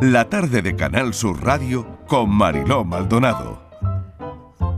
la 0.00 0.28
tarde 0.28 0.62
de 0.62 0.76
Canal 0.76 1.12
Sur 1.12 1.42
Radio 1.42 1.98
con 2.06 2.30
Mariló 2.30 2.84
Maldonado. 2.84 3.60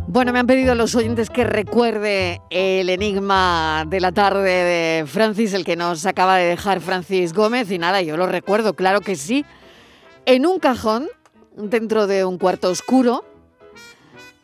Bueno, 0.07 0.33
me 0.33 0.39
han 0.39 0.47
pedido 0.47 0.75
los 0.75 0.95
oyentes 0.95 1.29
que 1.29 1.45
recuerde 1.45 2.41
el 2.49 2.89
enigma 2.89 3.85
de 3.87 4.01
la 4.01 4.13
tarde 4.13 4.51
de 4.51 5.07
Francis, 5.07 5.53
el 5.53 5.65
que 5.65 5.77
nos 5.77 6.07
acaba 6.07 6.37
de 6.37 6.47
dejar 6.47 6.81
Francis 6.81 7.35
Gómez, 7.35 7.71
y 7.71 7.79
nada, 7.79 8.01
yo 8.01 8.17
lo 8.17 8.27
recuerdo, 8.27 8.75
claro 8.75 9.03
que 9.03 9.15
sí. 9.15 9.45
En 10.25 10.47
un 10.47 10.59
cajón, 10.59 11.07
dentro 11.55 12.07
de 12.07 12.25
un 12.25 12.39
cuarto 12.39 12.71
oscuro, 12.71 13.25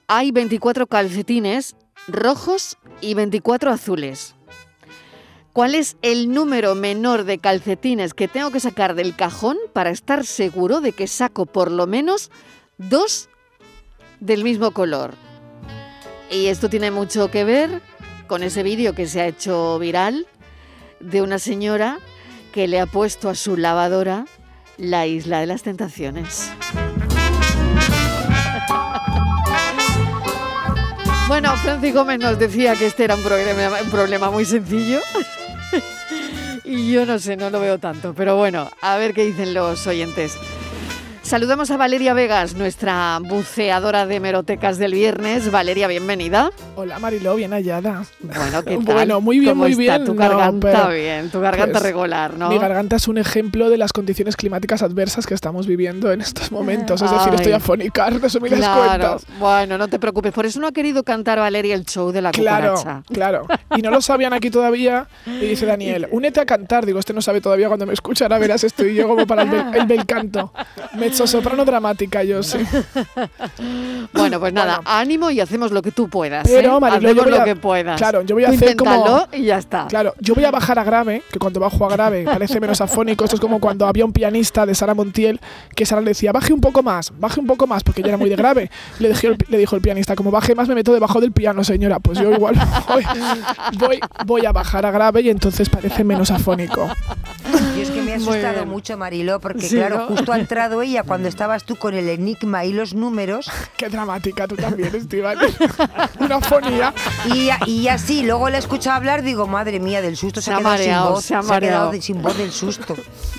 hay 0.08 0.30
24 0.30 0.86
calcetines 0.86 1.74
rojos 2.06 2.76
y 3.00 3.14
24 3.14 3.70
azules. 3.70 4.36
¿Cuál 5.56 5.74
es 5.74 5.96
el 6.02 6.34
número 6.34 6.74
menor 6.74 7.24
de 7.24 7.38
calcetines 7.38 8.12
que 8.12 8.28
tengo 8.28 8.50
que 8.50 8.60
sacar 8.60 8.94
del 8.94 9.16
cajón 9.16 9.56
para 9.72 9.88
estar 9.88 10.26
seguro 10.26 10.82
de 10.82 10.92
que 10.92 11.06
saco 11.06 11.46
por 11.46 11.70
lo 11.70 11.86
menos 11.86 12.30
dos 12.76 13.30
del 14.20 14.44
mismo 14.44 14.72
color? 14.72 15.14
Y 16.30 16.48
esto 16.48 16.68
tiene 16.68 16.90
mucho 16.90 17.30
que 17.30 17.44
ver 17.44 17.80
con 18.26 18.42
ese 18.42 18.62
vídeo 18.62 18.94
que 18.94 19.06
se 19.06 19.22
ha 19.22 19.28
hecho 19.28 19.78
viral 19.78 20.26
de 21.00 21.22
una 21.22 21.38
señora 21.38 22.00
que 22.52 22.68
le 22.68 22.78
ha 22.78 22.84
puesto 22.84 23.30
a 23.30 23.34
su 23.34 23.56
lavadora 23.56 24.26
la 24.76 25.06
isla 25.06 25.40
de 25.40 25.46
las 25.46 25.62
tentaciones. 25.62 26.50
Bueno, 31.28 31.56
Francis 31.56 31.92
Gómez 31.92 32.20
nos 32.20 32.38
decía 32.38 32.76
que 32.76 32.86
este 32.86 33.02
era 33.02 33.16
un 33.16 33.22
problema, 33.24 33.82
un 33.82 33.90
problema 33.90 34.30
muy 34.30 34.44
sencillo. 34.44 35.00
yo 36.76 37.06
no 37.06 37.18
sé, 37.18 37.36
no 37.36 37.50
lo 37.50 37.60
veo 37.60 37.78
tanto. 37.78 38.14
Pero 38.14 38.36
bueno, 38.36 38.68
a 38.80 38.96
ver 38.96 39.14
qué 39.14 39.24
dicen 39.24 39.54
los 39.54 39.86
oyentes. 39.86 40.36
Saludamos 41.26 41.72
a 41.72 41.76
Valeria 41.76 42.14
Vegas, 42.14 42.54
nuestra 42.54 43.18
buceadora 43.20 44.06
de 44.06 44.20
merotecas 44.20 44.78
del 44.78 44.94
viernes. 44.94 45.50
Valeria, 45.50 45.88
bienvenida. 45.88 46.52
Hola 46.76 47.00
Mariló, 47.00 47.34
bien 47.34 47.50
hallada. 47.52 48.04
Bueno, 48.20 48.62
¿qué 48.64 48.76
tal? 48.84 48.94
Bueno, 48.94 49.20
muy 49.20 49.40
bien, 49.40 49.50
¿Cómo 49.50 49.62
muy 49.64 49.72
está 49.72 49.96
bien. 49.98 50.04
Tu 50.04 50.14
No, 50.14 50.20
garganta 50.20 50.70
pero- 50.84 50.88
bien, 50.94 51.28
tu 51.30 51.40
garganta 51.40 51.72
pues, 51.72 51.82
regular, 51.82 52.34
¿no? 52.34 52.48
Mi 52.48 52.58
garganta 52.58 52.94
es 52.94 53.08
un 53.08 53.18
ejemplo 53.18 53.68
de 53.70 53.76
las 53.76 53.92
condiciones 53.92 54.36
climáticas 54.36 54.82
adversas 54.84 55.26
que 55.26 55.34
estamos 55.34 55.66
viviendo 55.66 56.12
en 56.12 56.20
estos 56.20 56.52
momentos. 56.52 57.02
Es 57.02 57.10
decir, 57.10 57.34
estoy 57.34 57.52
Ay. 57.52 57.56
afónica, 57.56 58.08
resumidas 58.10 58.60
Claro, 58.60 59.08
cuentas. 59.18 59.26
bueno, 59.40 59.78
no 59.78 59.88
te 59.88 59.98
preocupes. 59.98 60.32
Por 60.32 60.46
eso 60.46 60.60
no 60.60 60.68
ha 60.68 60.72
querido 60.72 61.02
cantar 61.02 61.40
Valeria 61.40 61.74
el 61.74 61.84
show 61.86 62.12
de 62.12 62.22
la 62.22 62.30
Claro, 62.30 62.74
cucaracha. 62.76 63.02
claro. 63.12 63.46
Y 63.76 63.82
no 63.82 63.90
lo 63.90 64.00
sabían 64.00 64.32
aquí 64.32 64.48
todavía. 64.50 65.08
Y 65.26 65.40
dice 65.46 65.66
Daniel, 65.66 66.06
únete 66.12 66.38
a 66.38 66.46
cantar. 66.46 66.86
Digo, 66.86 67.00
este 67.00 67.12
no 67.12 67.20
sabe 67.20 67.40
todavía 67.40 67.66
cuando 67.66 67.84
me 67.84 67.94
escucha. 67.94 68.26
Ahora 68.26 68.38
verás, 68.38 68.62
estoy 68.62 68.94
yo 68.94 69.08
como 69.08 69.26
para 69.26 69.42
el 69.42 69.50
bel, 69.50 69.64
el 69.74 69.86
bel 69.86 70.06
canto. 70.06 70.52
Mezzo 70.94 71.15
soprano 71.24 71.64
dramática, 71.64 72.24
yo 72.24 72.42
sí. 72.42 72.58
Bueno, 74.12 74.40
pues 74.40 74.52
nada, 74.52 74.76
Bueno. 74.76 74.90
ánimo 74.90 75.30
y 75.30 75.40
hacemos 75.40 75.70
lo 75.72 75.82
que 75.82 75.92
tú 75.92 76.08
puedas. 76.08 76.46
Pero, 76.46 76.76
¿eh? 76.76 76.80
Mariló, 76.80 77.12
yo 77.12 77.22
voy 77.22 77.30
lo 77.30 77.40
a- 77.40 77.44
que 77.44 77.56
puedas. 77.56 77.96
claro, 77.98 78.22
yo 78.22 78.34
voy 78.34 78.44
a 78.44 78.48
Tú 78.48 78.54
hacer 78.54 78.76
como- 78.76 79.26
y 79.32 79.44
ya 79.44 79.58
está. 79.58 79.86
Claro, 79.88 80.14
yo 80.20 80.34
voy 80.34 80.44
a 80.44 80.50
bajar 80.50 80.78
a 80.78 80.84
grave, 80.84 81.22
que 81.30 81.38
cuando 81.38 81.60
bajo 81.60 81.84
a 81.86 81.88
grave 81.90 82.24
parece 82.32 82.60
menos 82.60 82.80
afónico. 82.80 83.24
Esto 83.24 83.36
es 83.36 83.40
como 83.40 83.60
cuando 83.60 83.86
había 83.86 84.04
un 84.04 84.12
pianista 84.12 84.66
de 84.66 84.74
Sara 84.74 84.94
Montiel 84.94 85.40
que 85.74 85.86
Sara 85.86 86.00
le 86.00 86.08
decía, 86.08 86.32
baje 86.32 86.52
un 86.52 86.60
poco 86.60 86.82
más, 86.82 87.12
baje 87.18 87.40
un 87.40 87.46
poco 87.46 87.66
más, 87.66 87.82
porque 87.84 88.00
ella 88.00 88.08
era 88.10 88.18
muy 88.18 88.28
de 88.30 88.36
grave. 88.36 88.70
Le, 88.98 89.08
dijo 89.08 89.26
el, 89.28 89.36
le 89.48 89.58
dijo 89.58 89.76
el 89.76 89.82
pianista, 89.82 90.14
como 90.16 90.30
baje 90.30 90.54
más 90.54 90.68
me 90.68 90.74
meto 90.74 90.92
debajo 90.92 91.20
del 91.20 91.32
piano, 91.32 91.62
señora. 91.64 91.98
Pues 92.00 92.18
yo 92.18 92.32
igual 92.32 92.54
voy, 92.88 93.04
voy, 93.78 94.00
voy 94.24 94.46
a 94.46 94.52
bajar 94.52 94.86
a 94.86 94.90
grave 94.90 95.20
y 95.22 95.30
entonces 95.30 95.68
parece 95.68 96.04
menos 96.04 96.30
afónico. 96.30 96.88
Y 97.76 97.80
es 97.82 97.90
que 97.90 97.95
asustado 98.16 98.54
bien. 98.54 98.68
mucho, 98.68 98.96
Mariló, 98.98 99.40
porque 99.40 99.68
Sí, 99.68 99.76
claro, 99.76 99.98
¿no? 99.98 100.06
justo 100.08 100.32
ha 100.32 100.38
entrado 100.38 100.82
ella 100.82 101.02
cuando 101.06 101.28
estabas 101.28 101.64
tú 101.64 101.76
con 101.76 101.94
el 101.94 102.08
enigma 102.08 102.64
y 102.64 102.72
los 102.72 102.94
números, 102.94 103.50
Qué 103.76 103.88
dramática 103.88 104.46
tú 104.48 104.56
también, 104.56 104.94
Estival. 104.94 105.38
Una 106.20 106.36
afonía. 106.36 106.92
y, 107.34 107.50
y 107.70 107.88
así, 107.88 108.22
luego 108.24 108.48
la 108.50 108.56
he 108.56 108.60
escuchado 108.60 108.96
hablar, 108.96 109.22
digo, 109.22 109.46
madre 109.46 109.80
mía, 109.80 110.00
del 110.02 110.16
susto 110.16 110.40
se, 110.40 110.46
Se 110.46 110.52
ha 110.52 110.56
ha 110.56 110.58
quedado 110.58 110.72
mareado, 110.76 111.04
sin 111.06 111.14
voz. 111.14 111.24
se 111.24 111.34
ha 111.34 111.40
quedado 111.40 111.50
mareado. 111.54 111.90
de- 111.92 112.02
sin 112.02 112.22
voz 112.22 112.36
del 112.38 112.52
susto. 112.52 112.94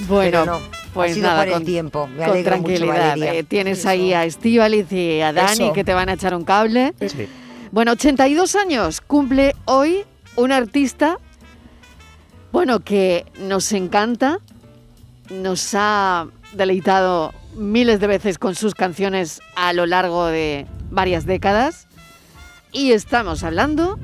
Bueno, 0.07 0.41
Pero 0.41 0.45
no, 0.45 0.59
pues 0.93 1.11
ha 1.11 1.13
sido 1.15 1.27
nada, 1.27 1.43
por 1.43 1.51
con, 1.53 1.61
el 1.61 1.65
tiempo. 1.67 2.07
Me 2.07 2.15
con 2.17 2.23
alegro 2.31 2.57
mucho, 2.57 2.63
tranquilidad. 2.67 3.09
Valeria. 3.09 3.33
Eh, 3.39 3.43
tienes 3.43 3.85
ahí 3.85 4.13
a 4.13 4.25
Estíbaliz 4.25 4.91
y 4.91 5.21
a 5.21 5.33
Dani 5.33 5.65
Eso. 5.65 5.73
que 5.73 5.83
te 5.83 5.93
van 5.93 6.09
a 6.09 6.13
echar 6.13 6.33
un 6.35 6.43
cable. 6.43 6.93
Sí. 6.99 7.27
Bueno, 7.71 7.91
82 7.93 8.55
años 8.55 9.01
cumple 9.01 9.55
hoy 9.65 10.03
un 10.37 10.51
artista, 10.51 11.17
bueno, 12.51 12.79
que 12.79 13.25
nos 13.39 13.71
encanta, 13.73 14.39
nos 15.29 15.73
ha 15.73 16.27
deleitado 16.53 17.33
miles 17.55 17.99
de 17.99 18.07
veces 18.07 18.37
con 18.37 18.55
sus 18.55 18.73
canciones 18.73 19.41
a 19.55 19.73
lo 19.73 19.85
largo 19.85 20.25
de 20.25 20.65
varias 20.89 21.25
décadas. 21.25 21.87
Y 22.71 22.91
estamos 22.91 23.43
hablando, 23.43 23.99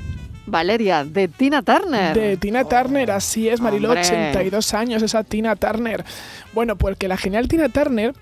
Valeria, 0.45 1.03
de 1.03 1.27
Tina 1.27 1.61
Turner. 1.61 2.15
De 2.15 2.37
Tina 2.37 2.63
Turner, 2.65 3.11
así 3.11 3.49
es, 3.49 3.61
Mariló, 3.61 3.89
Hombre. 3.89 4.07
82 4.07 4.73
años, 4.73 5.03
esa 5.03 5.23
Tina 5.23 5.55
Turner. 5.55 6.03
Bueno, 6.53 6.77
porque 6.77 7.07
la 7.07 7.17
genial 7.17 7.47
Tina 7.47 7.69
Turner 7.69 8.13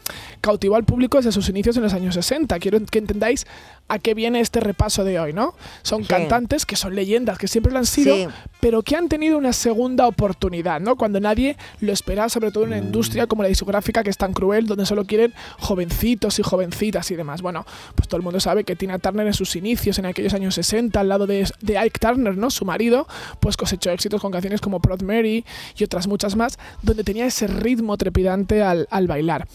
cautivó 0.41 0.75
al 0.75 0.83
público 0.85 1.17
desde 1.17 1.31
sus 1.31 1.49
inicios 1.49 1.75
en 1.77 1.83
los 1.83 1.93
años 1.93 2.15
60. 2.15 2.57
Quiero 2.59 2.79
que 2.85 2.99
entendáis 2.99 3.45
a 3.87 3.99
qué 3.99 4.13
viene 4.13 4.39
este 4.39 4.61
repaso 4.61 5.03
de 5.03 5.19
hoy, 5.19 5.33
¿no? 5.33 5.53
Son 5.83 6.03
Sí. 6.03 6.07
cantantes 6.07 6.65
que 6.65 6.77
son 6.77 6.95
leyendas, 6.95 7.37
que 7.37 7.49
siempre 7.49 7.73
lo 7.73 7.79
han 7.79 7.85
sido, 7.85 8.15
Sí. 8.15 8.27
pero 8.61 8.83
que 8.83 8.95
han 8.95 9.09
tenido 9.09 9.37
una 9.37 9.51
segunda 9.51 10.07
oportunidad, 10.07 10.79
¿no? 10.79 10.95
Cuando 10.95 11.19
nadie 11.19 11.57
lo 11.81 11.91
espera, 11.91 12.29
sobre 12.29 12.51
todo 12.51 12.63
en 12.63 12.69
una 12.69 12.77
industria 12.77 13.27
como 13.27 13.43
la 13.43 13.49
discográfica 13.49 14.01
que 14.01 14.09
es 14.09 14.17
tan 14.17 14.31
cruel, 14.33 14.65
donde 14.65 14.85
solo 14.85 15.03
quieren 15.03 15.33
jovencitos 15.59 16.39
y 16.39 16.43
jovencitas 16.43 17.11
y 17.11 17.15
demás. 17.17 17.41
Bueno, 17.41 17.65
pues 17.95 18.07
todo 18.07 18.15
el 18.17 18.23
mundo 18.23 18.39
sabe 18.39 18.63
que 18.63 18.77
Tina 18.77 18.97
Turner 18.97 19.27
en 19.27 19.33
sus 19.33 19.57
inicios, 19.57 19.99
en 19.99 20.05
aquellos 20.05 20.33
años 20.33 20.55
60, 20.55 20.97
al 21.01 21.09
lado 21.09 21.27
de, 21.27 21.45
de 21.59 21.77
Ike 21.77 21.99
Turner, 21.99 22.37
¿no? 22.37 22.49
Su 22.49 22.63
marido, 22.63 23.07
pues 23.41 23.57
cosechó 23.57 23.91
éxitos 23.91 24.21
con 24.21 24.31
canciones 24.31 24.61
como 24.61 24.79
Proud 24.79 25.01
Mary 25.01 25.43
y 25.75 25.83
otras 25.83 26.07
muchas 26.07 26.37
más, 26.37 26.57
donde 26.81 27.03
tenía 27.03 27.25
ese 27.25 27.47
ritmo 27.47 27.97
trepidante 27.97 28.20
al, 28.29 28.87
al 28.89 29.07
bailar. 29.07 29.47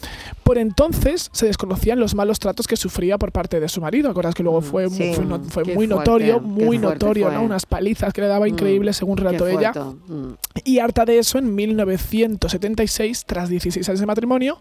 Por 0.42 0.58
entonces 0.58 1.28
se 1.32 1.46
desconocían 1.46 1.98
los 1.98 2.14
malos 2.14 2.38
tratos 2.38 2.66
que 2.66 2.76
sufría 2.76 3.18
por 3.18 3.32
parte 3.32 3.58
de 3.60 3.68
su 3.68 3.80
marido. 3.80 4.10
¿Acuerdas 4.10 4.34
que 4.34 4.42
luego 4.42 4.60
fue, 4.62 4.88
Sí. 4.88 5.12
fue, 5.14 5.24
no- 5.24 5.40
fue 5.42 5.64
Qué 5.64 5.74
muy 5.74 5.86
fuerte, 5.86 6.10
notorio, 6.10 6.40
muy 6.40 6.78
notorio. 6.78 7.28
Unas 7.42 7.66
palizas 7.66 8.12
que 8.12 8.20
le 8.20 8.28
daba 8.28 8.46
Mm, 8.46 8.50
increíbles 8.50 8.96
según 8.96 9.16
Qué 9.16 9.24
relató 9.24 9.48
ella. 9.48 9.72
Mm. 9.72 10.34
Y 10.64 10.78
harta 10.78 11.04
de 11.04 11.18
eso, 11.18 11.38
en 11.38 11.54
1976, 11.54 13.24
tras 13.26 13.48
16 13.48 13.88
años 13.88 14.00
de 14.00 14.06
matrimonio, 14.06 14.58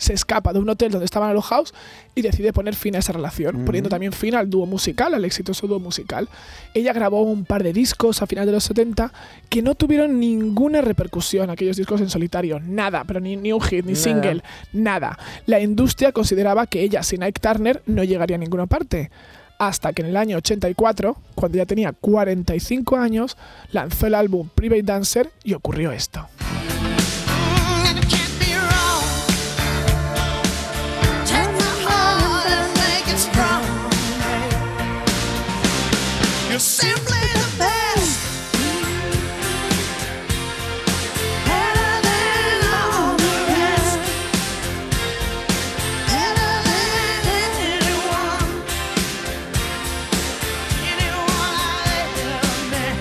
se 0.00 0.14
escapa 0.14 0.52
de 0.54 0.58
un 0.58 0.68
hotel 0.68 0.90
donde 0.90 1.04
estaban 1.04 1.28
alojados 1.30 1.74
y 2.14 2.22
decide 2.22 2.52
poner 2.54 2.74
fin 2.74 2.96
a 2.96 3.00
esa 3.00 3.12
relación, 3.12 3.64
poniendo 3.66 3.90
también 3.90 4.12
fin 4.12 4.34
al 4.34 4.48
dúo 4.48 4.64
musical, 4.66 5.12
al 5.14 5.24
exitoso 5.26 5.66
dúo 5.66 5.78
musical. 5.78 6.28
Ella 6.72 6.92
grabó 6.94 7.22
un 7.22 7.44
par 7.44 7.62
de 7.62 7.72
discos 7.74 8.22
a 8.22 8.26
finales 8.26 8.46
de 8.46 8.52
los 8.52 8.64
70 8.64 9.12
que 9.50 9.60
no 9.60 9.74
tuvieron 9.74 10.18
ninguna 10.18 10.80
repercusión, 10.80 11.50
aquellos 11.50 11.76
discos 11.76 12.00
en 12.00 12.08
solitario, 12.08 12.60
nada, 12.60 13.04
pero 13.04 13.20
ni, 13.20 13.36
ni 13.36 13.52
un 13.52 13.60
hit, 13.60 13.84
ni 13.84 13.92
Nada. 13.92 14.02
single, 14.02 14.42
nada. 14.72 15.18
La 15.46 15.60
industria 15.60 16.12
consideraba 16.12 16.66
que 16.66 16.82
ella 16.82 17.02
sin 17.02 17.22
Ike 17.22 17.40
Turner 17.40 17.82
no 17.86 18.02
llegaría 18.02 18.36
a 18.36 18.40
ninguna 18.40 18.66
parte. 18.66 19.10
Hasta 19.58 19.92
que 19.92 20.00
en 20.00 20.08
el 20.08 20.16
año 20.16 20.38
84, 20.38 21.18
cuando 21.34 21.58
ya 21.58 21.66
tenía 21.66 21.92
45 21.92 22.96
años, 22.96 23.36
lanzó 23.70 24.06
el 24.06 24.14
álbum 24.14 24.48
Private 24.54 24.82
Dancer 24.82 25.30
y 25.44 25.52
ocurrió 25.52 25.92
esto. 25.92 26.26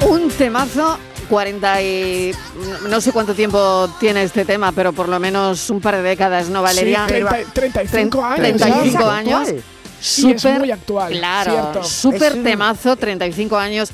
Un 0.08 0.30
temazo, 0.30 0.98
40 1.30 1.82
y... 1.82 2.32
No 2.88 3.02
sé 3.02 3.12
cuánto 3.12 3.36
tiempo 3.36 3.94
tiene 4.00 4.24
este 4.24 4.46
tema, 4.46 4.72
pero 4.72 4.94
por 4.94 5.10
lo 5.10 5.20
menos 5.20 5.70
un 5.70 5.82
par 5.82 5.98
de 5.98 6.02
décadas, 6.04 6.48
¿no, 6.48 6.62
Valeria? 6.62 7.06
Sí, 7.10 7.16
30 7.16 7.36
35 7.54 8.24
años. 8.24 8.38
35 8.38 9.00
ya. 9.00 9.18
años. 9.18 9.50
Sí, 10.00 10.32
es 10.32 10.42
Súper- 10.42 10.60
muy 10.60 10.72
actual, 10.72 11.12
Claro, 11.14 11.84
súper 11.84 12.42
temazo, 12.44 12.96
35 12.96 13.58
años. 13.58 13.90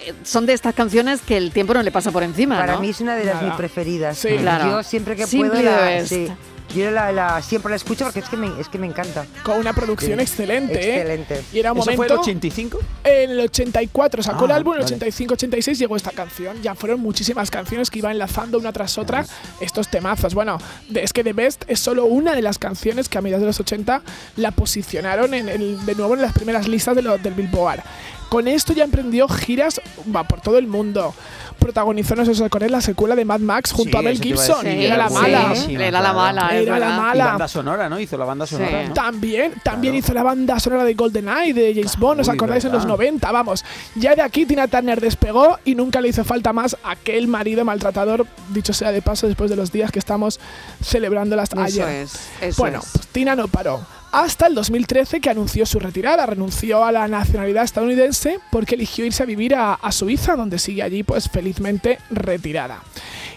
Eh, 0.00 0.14
Son 0.24 0.46
de 0.46 0.52
estas 0.54 0.74
canciones 0.74 1.20
que 1.20 1.36
el 1.36 1.50
tiempo 1.52 1.74
no 1.74 1.82
le 1.82 1.90
pasa 1.90 2.10
por 2.10 2.22
encima, 2.22 2.56
Para 2.58 2.74
¿no? 2.74 2.80
mí 2.80 2.90
es 2.90 3.00
una 3.00 3.14
de 3.16 3.24
las 3.24 3.34
Nada. 3.36 3.46
mis 3.48 3.56
preferidas. 3.56 4.16
Sí. 4.16 4.28
Claro. 4.38 4.70
Yo 4.70 4.82
siempre 4.82 5.16
que 5.16 5.26
Simply 5.26 5.50
puedo 5.50 5.62
la, 5.62 6.06
sí. 6.06 6.28
Yo 6.74 6.90
la, 6.90 7.10
la- 7.12 7.40
siempre 7.42 7.70
la 7.70 7.76
escucho 7.76 8.04
porque 8.04 8.20
es 8.20 8.28
que 8.28 8.36
me, 8.36 8.60
es 8.60 8.68
que 8.68 8.78
me 8.78 8.86
encanta. 8.86 9.24
Con 9.42 9.58
una 9.58 9.72
producción 9.72 10.18
Sí. 10.18 10.22
excelente, 10.22 10.74
¿eh? 10.74 10.96
Excelente. 10.96 11.42
Y 11.52 11.58
era 11.60 11.72
un 11.72 11.78
¿Eso 11.78 11.86
momento... 11.90 11.96
fue 11.96 12.06
el 12.14 12.20
85? 12.20 12.78
En 13.04 13.30
el 13.30 13.40
84 13.40 14.22
sacó 14.22 14.44
el 14.44 14.50
Ah, 14.52 14.56
álbum, 14.56 14.74
en 14.74 14.80
el 14.82 14.84
vale. 14.84 14.96
85-86 15.12 15.78
llegó 15.78 15.96
esta 15.96 16.10
canción. 16.10 16.60
Ya 16.62 16.74
fueron 16.74 17.00
muchísimas 17.00 17.50
canciones 17.50 17.90
que 17.90 18.00
iba 18.00 18.10
enlazando 18.10 18.58
una 18.58 18.72
tras 18.72 18.98
otra 18.98 19.24
estos 19.60 19.88
temazos. 19.88 20.34
Bueno, 20.34 20.58
es 20.94 21.12
que 21.12 21.24
The 21.24 21.32
Best 21.32 21.64
es 21.68 21.80
solo 21.80 22.04
una 22.04 22.34
de 22.34 22.42
las 22.42 22.58
canciones 22.58 23.08
que 23.08 23.16
a 23.18 23.22
mediados 23.22 23.40
de 23.42 23.46
los 23.46 23.60
80 23.60 24.02
la 24.36 24.50
posicionaron 24.50 25.32
en 25.34 25.48
el- 25.48 25.84
de 25.86 25.94
nuevo 25.94 26.14
en 26.14 26.22
las 26.22 26.32
primeras 26.32 26.68
listas 26.68 26.94
de 26.94 27.02
lo- 27.02 27.16
del 27.18 27.32
Billboard. 27.34 27.80
Con 28.28 28.46
esto 28.48 28.72
ya 28.72 28.84
emprendió 28.84 29.26
giras 29.28 29.80
va, 30.14 30.24
por 30.24 30.40
todo 30.40 30.58
el 30.58 30.66
mundo. 30.66 31.14
Protagonizó, 31.58 32.14
no 32.14 32.24
sé 32.24 32.34
si 32.34 32.40
os 32.42 32.46
acordáis, 32.46 32.70
la 32.70 32.80
secuela 32.80 33.16
de 33.16 33.24
Mad 33.24 33.40
Max 33.40 33.72
junto 33.72 33.92
Sí, 33.92 33.96
a 33.98 34.02
Mel 34.02 34.16
a 34.16 34.22
Gibson. 34.22 34.66
era 34.66 34.96
la 34.96 35.08
mala. 35.08 35.54
sí, 35.56 35.74
era 35.74 36.00
la 36.00 36.12
mala, 36.12 36.48
Era 36.56 36.78
la 36.78 36.86
verdad. 36.86 36.96
mala. 37.00 37.24
Y 37.24 37.28
banda 37.28 37.48
sonora, 37.48 37.88
¿no? 37.88 37.98
Hizo 37.98 38.16
la 38.16 38.24
banda 38.26 38.46
sonora, 38.46 38.82
Sí. 38.82 38.88
¿no? 38.88 38.94
También, 38.94 39.54
también 39.64 39.94
hizo 39.96 40.12
la 40.14 40.22
banda 40.22 40.60
sonora 40.60 40.84
de 40.84 40.94
GoldenEye 40.94 41.52
de 41.54 41.74
James 41.74 41.96
Bond, 41.98 42.20
¿os 42.20 42.28
acordáis 42.28 42.64
en 42.64 42.72
los 42.72 42.82
verdad. 42.84 42.96
90? 42.96 43.32
Vamos, 43.32 43.64
ya 43.96 44.14
de 44.14 44.22
aquí 44.22 44.46
Tina 44.46 44.68
Turner 44.68 45.00
despegó 45.00 45.58
y 45.64 45.74
nunca 45.74 46.00
le 46.00 46.08
hizo 46.08 46.24
falta 46.24 46.52
más 46.52 46.76
aquel 46.84 47.26
marido 47.26 47.64
maltratador, 47.64 48.26
dicho 48.50 48.72
sea 48.72 48.92
de 48.92 49.02
paso, 49.02 49.26
después 49.26 49.50
de 49.50 49.56
los 49.56 49.72
días 49.72 49.90
que 49.90 49.98
estamos 49.98 50.38
celebrando 50.84 51.34
las 51.34 51.50
Eso 51.50 51.60
ayer. 51.60 51.88
es, 51.88 52.12
eso 52.40 52.62
bueno, 52.62 52.78
es. 52.80 52.88
pues 52.92 53.06
Tina 53.08 53.34
no 53.34 53.48
paró. 53.48 53.80
Hasta 54.10 54.46
el 54.46 54.54
2013 54.54 55.20
que 55.20 55.28
anunció 55.28 55.66
su 55.66 55.78
retirada, 55.78 56.24
renunció 56.24 56.82
a 56.82 56.92
la 56.92 57.06
nacionalidad 57.08 57.64
estadounidense 57.64 58.40
porque 58.50 58.74
eligió 58.74 59.04
irse 59.04 59.22
a 59.22 59.26
vivir 59.26 59.54
a, 59.54 59.78
Suiza, 59.92 60.34
donde 60.34 60.58
sigue 60.58 60.82
allí 60.82 61.02
pues 61.02 61.28
felizmente 61.28 61.98
retirada. 62.10 62.82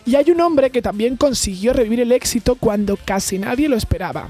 Y 0.06 0.16
hay 0.16 0.32
un 0.32 0.40
hombre 0.40 0.70
que 0.70 0.82
también 0.82 1.18
consiguió 1.18 1.74
revivir 1.74 2.00
el 2.00 2.12
éxito 2.14 2.56
cuando 2.56 2.98
casi 2.98 3.38
nadie 3.38 3.68
lo 3.68 3.76
esperaba. 3.76 4.30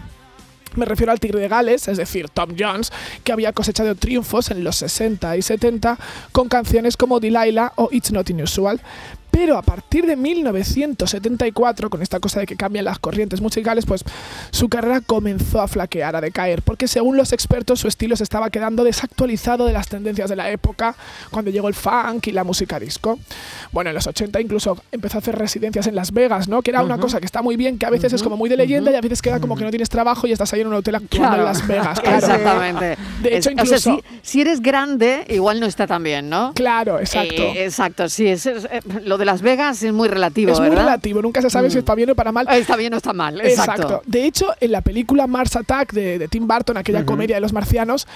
Me 0.76 0.86
refiero 0.86 1.12
al 1.12 1.20
Tigre 1.20 1.42
de 1.42 1.48
Gales, 1.48 1.88
es 1.88 1.98
decir, 1.98 2.30
Tom 2.30 2.56
Jones, 2.58 2.92
que 3.24 3.34
había 3.34 3.52
cosechado 3.52 3.94
triunfos 3.96 4.52
en 4.52 4.64
los 4.64 4.78
60 4.78 5.38
y 5.38 5.42
70 5.42 5.98
con 6.32 6.48
canciones 6.48 6.98
como 6.98 7.20
Delilah 7.20 7.74
o 7.76 7.90
It's 7.92 8.12
Not 8.12 8.30
Unusual. 8.30 8.82
Pero 9.32 9.58
a 9.58 9.62
partir 9.62 10.06
de 10.06 10.16
1974, 10.16 11.90
con 11.90 12.02
esta 12.02 12.20
cosa 12.20 12.40
de 12.42 12.46
que 12.46 12.56
cambian 12.56 12.86
las 12.86 13.00
corrientes 13.00 13.42
musicales, 13.42 13.86
pues 13.86 14.04
su 14.52 14.70
carrera 14.70 15.02
comenzó 15.02 15.62
a 15.62 15.68
flaquear, 15.68 16.16
a 16.16 16.22
decaer, 16.22 16.62
porque 16.62 16.88
según 16.88 17.18
los 17.18 17.32
expertos 17.34 17.80
su 17.80 17.88
estilo 17.88 18.16
se 18.16 18.24
estaba 18.24 18.50
quedando 18.50 18.84
desactualizado 18.84 19.66
de 19.66 19.74
las 19.74 19.88
tendencias 19.88 20.30
de 20.30 20.36
la 20.36 20.52
época, 20.52 20.96
cuando 21.32 21.50
llegó 21.52 21.68
el 21.68 21.74
funk 21.74 22.28
y 22.28 22.32
la 22.32 22.44
música 22.44 22.80
disco. 22.80 23.20
Bueno, 23.72 23.90
en 23.90 23.96
los 23.96 24.06
80 24.08 24.42
incluso 24.42 24.78
empezó 24.92 25.18
a 25.18 25.20
hacer 25.20 25.38
residencias 25.38 25.88
en 25.88 25.96
Las 25.96 26.12
Vegas, 26.12 26.48
¿no? 26.48 26.62
Que 26.62 26.72
era 26.72 26.84
una 26.84 26.98
cosa 26.98 27.20
que 27.20 27.26
está 27.26 27.42
muy 27.42 27.56
bien, 27.56 27.78
que 27.80 27.86
a 27.86 27.90
veces 27.90 28.14
es 28.14 28.24
como 28.24 28.38
muy 28.38 28.50
de 28.50 28.58
leyenda 28.58 28.92
y 28.92 28.96
a 28.96 29.02
veces 29.02 29.22
queda 29.22 29.40
como 29.40 29.56
que 29.56 29.64
no 29.64 29.70
tienes 29.70 29.90
trabajo 29.90 30.28
y 30.28 30.32
estás 30.34 30.52
ahí 30.54 30.62
en 30.62 30.68
un 30.68 30.74
hotel 30.74 30.96
actuando 30.96 31.38
en 31.38 31.46
Las 31.46 31.66
Vegas. 31.68 32.00
Claro. 32.12 32.18
Exactamente. 32.18 32.98
De 33.22 33.38
hecho, 33.38 33.38
Es- 33.38 33.40
o 33.40 33.42
sea, 33.44 33.52
incluso- 33.52 33.96
si, 33.96 34.20
si 34.22 34.42
eres 34.42 34.62
grande, 34.62 35.26
igual 35.30 35.60
no 35.60 35.66
está 35.66 35.88
tan 35.88 36.04
bien, 36.04 36.30
¿no? 36.30 36.54
Claro, 36.54 37.00
exacto. 37.00 37.42
Eh, 37.42 37.64
exacto, 37.66 38.10
sí. 38.10 38.28
es- 38.28 38.46
es- 38.46 38.66
eh, 38.66 38.82
lo 39.06 39.18
de 39.22 39.26
Las 39.26 39.42
Vegas 39.42 39.82
es 39.84 39.94
muy 39.94 40.10
relativo, 40.10 40.52
es 40.52 40.60
muy 40.60 40.70
relativo, 40.70 41.22
nunca 41.22 41.42
se 41.42 41.50
sabe 41.50 41.70
si 41.70 41.78
es 41.78 41.84
para 41.84 41.96
bien 41.96 42.10
o 42.10 42.16
para 42.16 42.32
mal. 42.32 42.48
Está 42.50 42.76
bien 42.76 42.94
o 42.94 42.98
está 42.98 43.14
mal, 43.14 43.40
exacto. 43.42 44.02
De 44.06 44.26
hecho, 44.26 44.48
en 44.60 44.72
la 44.72 44.82
película 44.82 45.28
Mars 45.28 45.56
Attack 45.56 45.94
de, 45.94 46.20
de 46.20 46.28
Tim 46.28 46.48
Burton, 46.48 46.78
aquella 46.78 47.06
comedia 47.06 47.36
de 47.36 47.42
los 47.42 47.54
marcianos, 47.54 48.08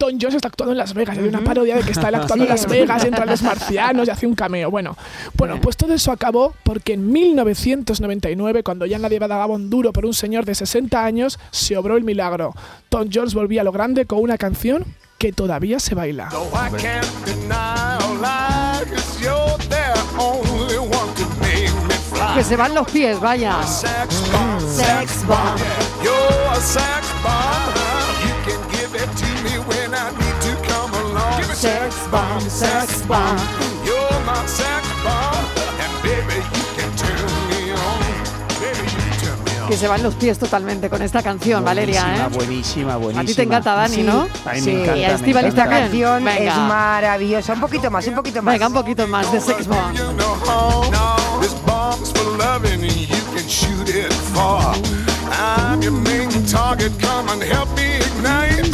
Tom 0.00 0.18
Jones 0.18 0.36
está 0.36 0.48
actuando 0.48 0.72
en 0.72 0.78
Las 0.78 0.94
Vegas. 0.94 1.18
Hay 1.18 1.28
una 1.28 1.44
parodia 1.44 1.76
de 1.76 1.82
que 1.82 1.92
está 1.92 2.08
él 2.08 2.14
actuando 2.14 2.44
en 2.44 2.50
Las 2.54 2.66
Vegas 2.66 3.04
y 3.04 3.08
entran 3.08 3.28
los 3.28 3.42
marcianos 3.42 4.08
y 4.08 4.10
hace 4.10 4.26
un 4.26 4.34
cameo. 4.34 4.70
Bueno, 4.70 4.96
bueno, 5.34 5.60
pues 5.60 5.76
todo 5.76 5.92
eso 5.92 6.10
acabó 6.10 6.54
porque 6.64 6.94
en 6.94 7.12
1999, 7.12 8.62
cuando 8.62 8.86
ya 8.86 8.98
nadie 8.98 9.18
daba 9.18 9.44
un 9.46 9.68
duro 9.68 9.92
por 9.92 10.06
un 10.06 10.14
señor 10.14 10.46
de 10.46 10.54
60 10.54 11.04
años, 11.04 11.38
se 11.50 11.76
obró 11.76 11.98
el 11.98 12.04
milagro. 12.04 12.54
Tom 12.88 13.10
Jones 13.12 13.34
volvía 13.34 13.60
a 13.60 13.64
lo 13.64 13.72
grande 13.72 14.06
con 14.06 14.20
una 14.20 14.38
canción 14.38 14.86
que 15.18 15.32
todavía 15.34 15.78
se 15.78 15.94
baila. 15.94 16.30
Que 22.40 22.44
se 22.44 22.56
van 22.56 22.74
los 22.74 22.90
pies, 22.90 23.20
vaya. 23.20 23.62
Sex 23.66 24.32
bomb, 24.32 24.60
sex 24.74 25.26
bomb. 25.26 25.58
You're 26.02 26.14
a 26.50 26.56
sex 26.56 27.06
bomb. 27.22 27.74
You 28.24 28.34
can 28.46 28.60
give 28.70 28.94
it 28.96 29.10
to 29.14 29.26
me 29.44 29.58
when 29.68 29.92
I 29.92 30.08
need 30.16 30.40
to 30.40 30.56
come 30.66 30.90
along. 31.04 31.42
Sex 31.54 31.94
bomb, 32.10 32.40
sex 32.48 33.02
bomb. 33.06 33.36
You're 33.84 34.20
my 34.24 34.40
sex 34.46 34.88
bomb. 35.04 35.44
And 35.84 36.02
baby, 36.02 36.40
you 36.40 36.64
can 36.78 36.96
turn 36.96 37.28
me 37.50 37.72
on. 37.72 38.00
Baby, 38.58 38.88
you 38.88 39.02
can 39.10 39.18
turn 39.20 39.44
me 39.44 39.60
on. 39.62 39.68
Que 39.68 39.76
se 39.76 39.86
van 39.86 40.02
los 40.02 40.14
pies 40.14 40.38
totalmente 40.38 40.88
con 40.88 41.02
esta 41.02 41.22
canción, 41.22 41.62
Valeria, 41.62 42.04
Buenísima, 42.04 42.24
¿eh? 42.24 42.30
buenísima, 42.38 42.96
buenísima. 42.96 43.20
A 43.20 43.24
ti 43.26 43.34
te 43.34 43.42
encanta, 43.42 43.74
Dani, 43.74 43.94
Sí, 43.96 44.02
¿no? 44.02 44.26
A 44.46 44.52
mí 44.54 44.60
Sí. 44.62 44.70
encanta. 44.70 44.96
Y 44.96 45.04
a 45.04 45.08
me 45.08 45.14
Estíbaliz 45.16 45.52
encanta. 45.52 45.64
Esta 45.74 45.80
canción 45.82 46.24
Venga. 46.24 46.52
es 46.52 46.58
maravillosa. 46.58 47.52
Un 47.52 47.60
poquito 47.60 47.90
más, 47.90 48.06
un 48.06 48.14
poquito 48.14 48.40
más. 48.40 48.54
Venga, 48.54 48.66
un 48.68 48.72
poquito 48.72 49.06
más 49.06 49.30
de 49.30 49.40
Sex 49.42 49.66
Bomb. 49.68 49.92
You 49.94 50.04
know 50.14 51.29
bomb's 51.90 52.12
for 52.12 52.22
loving 52.38 52.82
and 52.84 52.96
you 53.00 53.22
can 53.34 53.46
shoot 53.48 53.88
it 53.88 54.12
far. 54.34 54.74
I'm 55.32 55.82
your 55.82 55.90
main 55.92 56.30
target. 56.46 56.92
Come 57.00 57.28
and 57.30 57.42
help 57.42 57.68
me 57.76 57.96
ignite. 57.96 58.70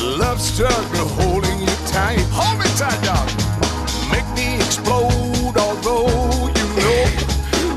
Love 0.00 0.40
struggle 0.40 1.08
holding 1.20 1.58
you 1.60 1.74
tight. 1.92 2.24
Hold 2.32 2.58
me 2.60 2.68
tight, 2.80 3.00
dog. 3.04 3.28
Make 4.12 4.28
me 4.38 4.56
explode, 4.56 5.56
although 5.66 6.08
you 6.58 6.66
know 6.80 7.04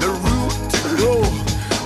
the 0.03 0.11
route 0.25 0.57
to 0.75 0.89
go 1.03 1.13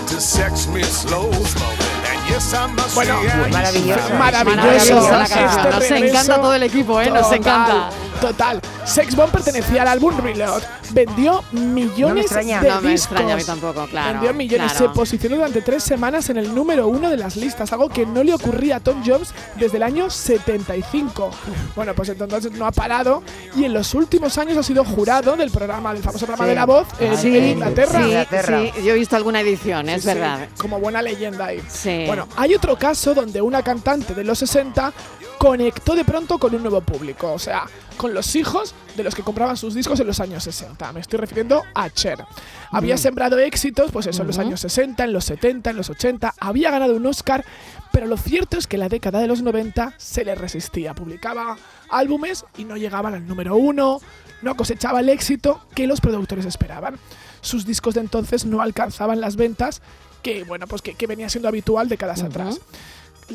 to 0.10 0.16
sex 0.22 0.68
me 0.68 0.84
slow. 0.84 1.32
And 1.32 2.20
yes, 2.30 2.54
I 2.54 2.68
must 2.68 2.94
Bueno, 2.94 3.20
say, 3.22 3.30
I 3.32 3.50
maravillosa. 3.50 4.14
Maravilloso. 4.20 5.22
Este. 5.22 5.42
Nos 5.42 5.90
regreso- 5.90 5.96
encanta 5.96 6.36
todo 6.42 6.54
el 6.54 6.64
equipo, 6.64 7.02
¿eh? 7.02 7.10
Nos 7.10 7.22
Total, 7.24 7.38
encanta. 7.40 7.90
Total. 8.22 8.62
Sex 8.92 9.16
Bomb 9.16 9.32
pertenecía 9.32 9.84
al 9.84 9.88
álbum 9.88 10.18
Reload. 10.18 10.62
Vendió 10.92 11.44
millones 11.52 12.26
extraña. 12.26 12.62
de 12.62 12.70
No 12.70 12.82
me 12.82 12.92
discos. 12.92 13.12
extraña 13.12 13.34
a 13.34 13.38
mí 13.38 13.44
tampoco, 13.44 13.86
claro, 13.88 14.14
Vendió 14.14 14.34
millones. 14.34 14.72
claro. 14.74 14.88
Se 14.90 14.94
posicionó 14.96 15.36
durante 15.38 15.62
tres 15.62 15.84
semanas 15.84 16.30
en 16.30 16.38
el 16.38 16.54
número 16.54 16.88
uno 16.88 17.10
de 17.10 17.18
las 17.18 17.36
listas, 17.38 17.72
algo 17.72 17.90
que 17.90 18.06
no 18.06 18.24
le 18.24 18.34
ocurría 18.34 18.78
a 18.78 18.80
Tom 18.82 19.02
Jones 19.06 19.34
desde 19.58 19.78
el 19.78 19.84
año 19.84 20.10
75. 20.10 21.32
Bueno, 21.76 21.94
pues 21.96 22.10
entonces 22.10 22.52
no 22.52 22.66
ha 22.66 22.72
parado 22.72 23.24
y 23.56 23.64
en 23.66 23.74
los 23.74 23.94
últimos 23.94 24.38
años 24.38 24.58
ha 24.58 24.64
sido 24.64 24.84
jurado 24.84 25.36
del 25.36 25.52
programa, 25.52 25.94
del 25.94 26.04
famoso 26.04 26.26
programa 26.26 26.46
Sí. 26.46 26.50
de 26.50 26.56
la 26.56 26.66
voz 26.66 26.88
en, 27.00 27.18
Sí, 27.18 27.38
en 27.38 27.48
Inglaterra. 27.50 28.00
Sí, 28.00 28.06
Inglaterra. 28.08 28.60
sí, 28.76 28.84
yo 28.84 28.92
he 28.94 28.96
visto 28.98 29.16
alguna 29.16 29.42
edición, 29.42 29.90
es 29.90 30.02
Sí, 30.02 30.08
verdad. 30.08 30.48
como 30.58 30.80
buena 30.80 31.02
leyenda 31.02 31.46
ahí. 31.46 31.62
Sí. 31.70 32.04
Bueno, 32.08 32.28
hay 32.36 32.54
otro 32.56 32.78
caso 32.78 33.14
donde 33.14 33.42
una 33.42 33.62
cantante 33.64 34.14
de 34.14 34.24
los 34.24 34.38
60 34.40 34.92
conectó 35.38 35.96
de 35.96 36.06
pronto 36.06 36.38
con 36.38 36.54
un 36.54 36.62
nuevo 36.62 36.82
público, 36.82 37.32
o 37.34 37.40
sea, 37.40 37.64
con 37.98 38.14
los 38.14 38.36
hijos 38.36 38.74
de 38.96 39.04
los 39.04 39.16
que 39.16 39.24
compraban 39.24 39.58
sus 39.58 39.74
discos 39.74 40.00
en 40.00 40.08
los 40.08 40.20
años 40.20 40.44
60. 40.44 40.92
Me 40.94 41.00
estoy 41.00 41.20
refiriendo 41.20 41.64
a 41.74 41.90
Cher. 41.90 42.24
Había 42.72 42.98
sembrado 42.98 43.38
éxitos, 43.40 43.92
pues 43.92 44.08
eso, 44.08 44.22
en 44.22 44.28
los 44.28 44.40
años 44.40 44.60
60, 44.62 45.04
en 45.04 45.14
los 45.14 45.26
70, 45.26 45.70
en 45.70 45.78
los 45.78 45.90
80, 45.90 46.34
había 46.40 46.72
ganado 46.72 46.96
un 46.96 47.06
Oscar, 47.06 47.46
pero 47.92 48.08
lo 48.08 48.18
cierto 48.18 48.58
es 48.58 48.68
que 48.68 48.78
la 48.78 48.90
década 48.90 49.20
de 49.20 49.28
los 49.28 49.42
90 49.42 49.94
se 49.98 50.26
le 50.26 50.36
resistía. 50.36 50.94
Publicaba 50.94 51.58
álbumes 51.90 52.46
y 52.58 52.64
no 52.64 52.78
llegaban 52.78 53.14
al 53.14 53.28
número 53.28 53.56
uno, 53.56 54.00
no 54.42 54.56
cosechaba 54.56 55.02
el 55.02 55.10
éxito 55.10 55.62
que 55.76 55.88
los 55.88 56.02
productores 56.02 56.46
esperaban. 56.46 56.98
Sus 57.42 57.66
discos 57.66 57.96
de 57.96 58.02
entonces 58.02 58.46
no 58.46 58.62
alcanzaban 58.62 59.22
las 59.22 59.36
ventas 59.36 59.82
que, 60.22 60.44
bueno, 60.44 60.68
pues 60.68 60.82
que, 60.82 60.94
que 60.94 61.08
venía 61.08 61.30
siendo 61.30 61.48
habitual 61.48 61.90
décadas 61.90 62.24
atrás. 62.24 62.60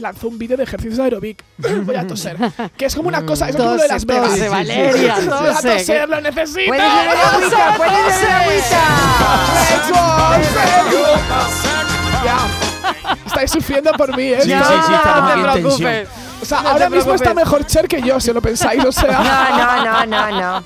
Lanzó 0.00 0.28
un 0.28 0.38
vídeo 0.38 0.56
de 0.56 0.62
ejercicios 0.64 0.96
de 0.98 1.02
aerobic. 1.04 1.42
Voy 1.84 1.96
a 1.96 2.06
toser. 2.06 2.36
Que 2.76 2.86
es 2.86 2.94
como 2.94 3.08
una 3.08 3.24
cosa, 3.26 3.48
es 3.48 3.56
como 3.56 3.74
lo 3.74 3.82
de 3.82 3.88
Las 3.88 4.04
Vegas. 4.06 4.30
tose, 4.30 4.48
Valeria, 4.48 4.92
Voy 4.92 5.06
a 5.48 5.54
tose. 5.54 5.68
toser, 5.78 6.08
lo 6.08 6.20
necesito. 6.20 6.68
Puedes 6.68 6.94
beber 6.94 7.16
agüita, 7.16 7.74
puedes 7.76 8.20
beber 8.20 8.32
agüita. 8.32 8.82
Ya. 12.24 12.38
Estáis 13.26 13.50
sufriendo 13.50 13.92
por 13.92 14.16
mí, 14.16 14.24
¿eh? 14.28 14.40
Sí, 14.42 14.50
sí, 14.50 14.56
sí, 14.86 14.92
no 14.92 15.26
te 15.26 15.60
preocupes. 15.60 16.08
O 16.40 16.44
sea, 16.44 16.60
No 16.62 16.68
ahora 16.70 16.90
mismo 16.90 17.14
está 17.14 17.32
mejor 17.34 17.64
Cher 17.66 17.88
que 17.88 18.00
yo, 18.02 18.20
si 18.20 18.32
lo 18.32 18.42
pensáis. 18.42 18.84
O 18.84 18.92
sea, 18.92 19.18
No, 19.84 19.84
no, 19.84 20.06
no, 20.06 20.30
no, 20.30 20.40
no. 20.60 20.64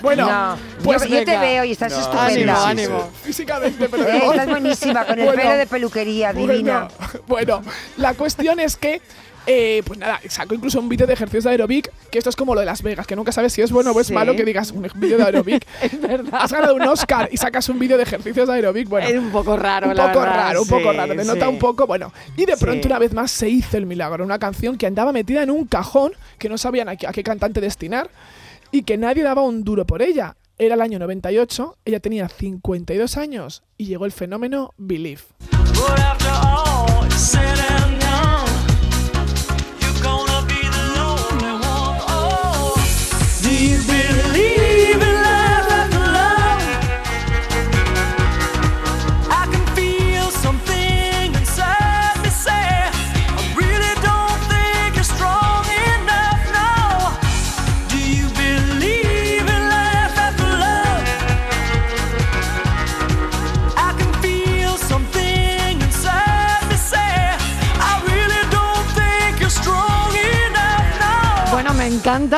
bueno, 0.00 0.26
no. 0.30 0.56
pues 0.84 1.02
yo, 1.02 1.08
yo 1.18 1.24
te 1.24 1.38
veo 1.38 1.64
y 1.64 1.72
estás 1.72 1.92
estupenda. 1.92 2.68
ánimo. 2.68 3.10
físicamente, 3.22 3.88
pero 3.88 4.04
Eh, 4.08 4.22
estás 4.30 4.48
buenísima, 4.48 5.04
con 5.04 5.18
el 5.18 5.26
Bueno, 5.26 5.42
pelo 5.42 5.54
de 5.56 5.66
peluquería, 5.66 6.32
divina. 6.32 6.88
Bueno, 7.26 7.58
bueno, 7.60 7.62
la 7.96 8.14
cuestión 8.14 8.60
es 8.60 8.76
que, 8.76 9.02
eh, 9.46 9.82
pues 9.84 9.98
nada, 9.98 10.20
saco 10.28 10.54
incluso 10.54 10.78
un 10.80 10.88
vídeo 10.88 11.06
de 11.06 11.14
ejercicios 11.14 11.44
de 11.44 11.50
aerobic, 11.50 11.90
que 12.10 12.18
esto 12.18 12.30
es 12.30 12.36
como 12.36 12.54
lo 12.54 12.60
de 12.60 12.66
Las 12.66 12.82
Vegas, 12.82 13.06
que 13.06 13.16
nunca 13.16 13.32
sabes 13.32 13.52
si 13.52 13.60
es 13.62 13.72
bueno 13.72 13.90
o 13.92 14.00
es 14.00 14.06
Sí. 14.08 14.12
malo 14.12 14.36
que 14.36 14.44
digas 14.44 14.70
un 14.72 14.86
vídeo 14.94 15.18
de 15.18 15.24
aerobic. 15.24 15.66
Es 15.82 16.00
verdad. 16.00 16.40
Has 16.42 16.52
ganado 16.52 16.74
un 16.74 16.82
Oscar 16.82 17.28
y 17.32 17.36
sacas 17.36 17.68
un 17.68 17.78
vídeo 17.78 17.96
de 17.96 18.04
ejercicios 18.04 18.46
de 18.48 18.54
aerobic, 18.54 18.88
bueno. 18.88 19.06
Es 19.08 19.18
un 19.18 19.30
poco 19.30 19.56
raro, 19.56 19.88
un 19.88 19.96
la 19.96 20.08
poco 20.08 20.20
verdad, 20.20 20.36
raro, 20.36 20.60
un 20.60 20.66
sí, 20.66 20.72
poco 20.72 20.92
raro, 20.92 21.14
denota 21.14 21.46
sí. 21.46 21.52
un 21.52 21.58
poco, 21.58 21.86
bueno. 21.86 22.12
Y 22.36 22.44
de 22.46 22.56
pronto 22.56 22.82
Sí. 22.82 22.88
una 22.88 22.98
vez 22.98 23.12
más 23.12 23.30
se 23.30 23.48
hizo 23.48 23.76
el 23.76 23.86
milagro, 23.86 24.24
una 24.24 24.38
canción 24.38 24.78
que 24.78 24.86
andaba 24.86 25.12
metida 25.12 25.42
en 25.42 25.50
un 25.50 25.66
cajón, 25.66 26.12
que 26.38 26.48
no 26.48 26.58
sabían 26.58 26.88
a 26.88 26.96
qué, 26.96 27.06
a 27.06 27.12
qué 27.12 27.22
cantante 27.22 27.60
destinar, 27.60 28.10
y 28.70 28.82
que 28.82 28.96
nadie 28.96 29.22
daba 29.22 29.42
un 29.42 29.64
duro 29.64 29.86
por 29.86 30.02
ella. 30.02 30.36
Era 30.58 30.74
el 30.76 30.80
año 30.82 30.98
98, 30.98 31.78
ella 31.84 31.98
tenía 32.00 32.28
52 32.28 33.16
años 33.16 33.62
y 33.76 33.86
llegó 33.86 34.04
el 34.06 34.12
fenómeno 34.12 34.72
Believe. 34.76 35.22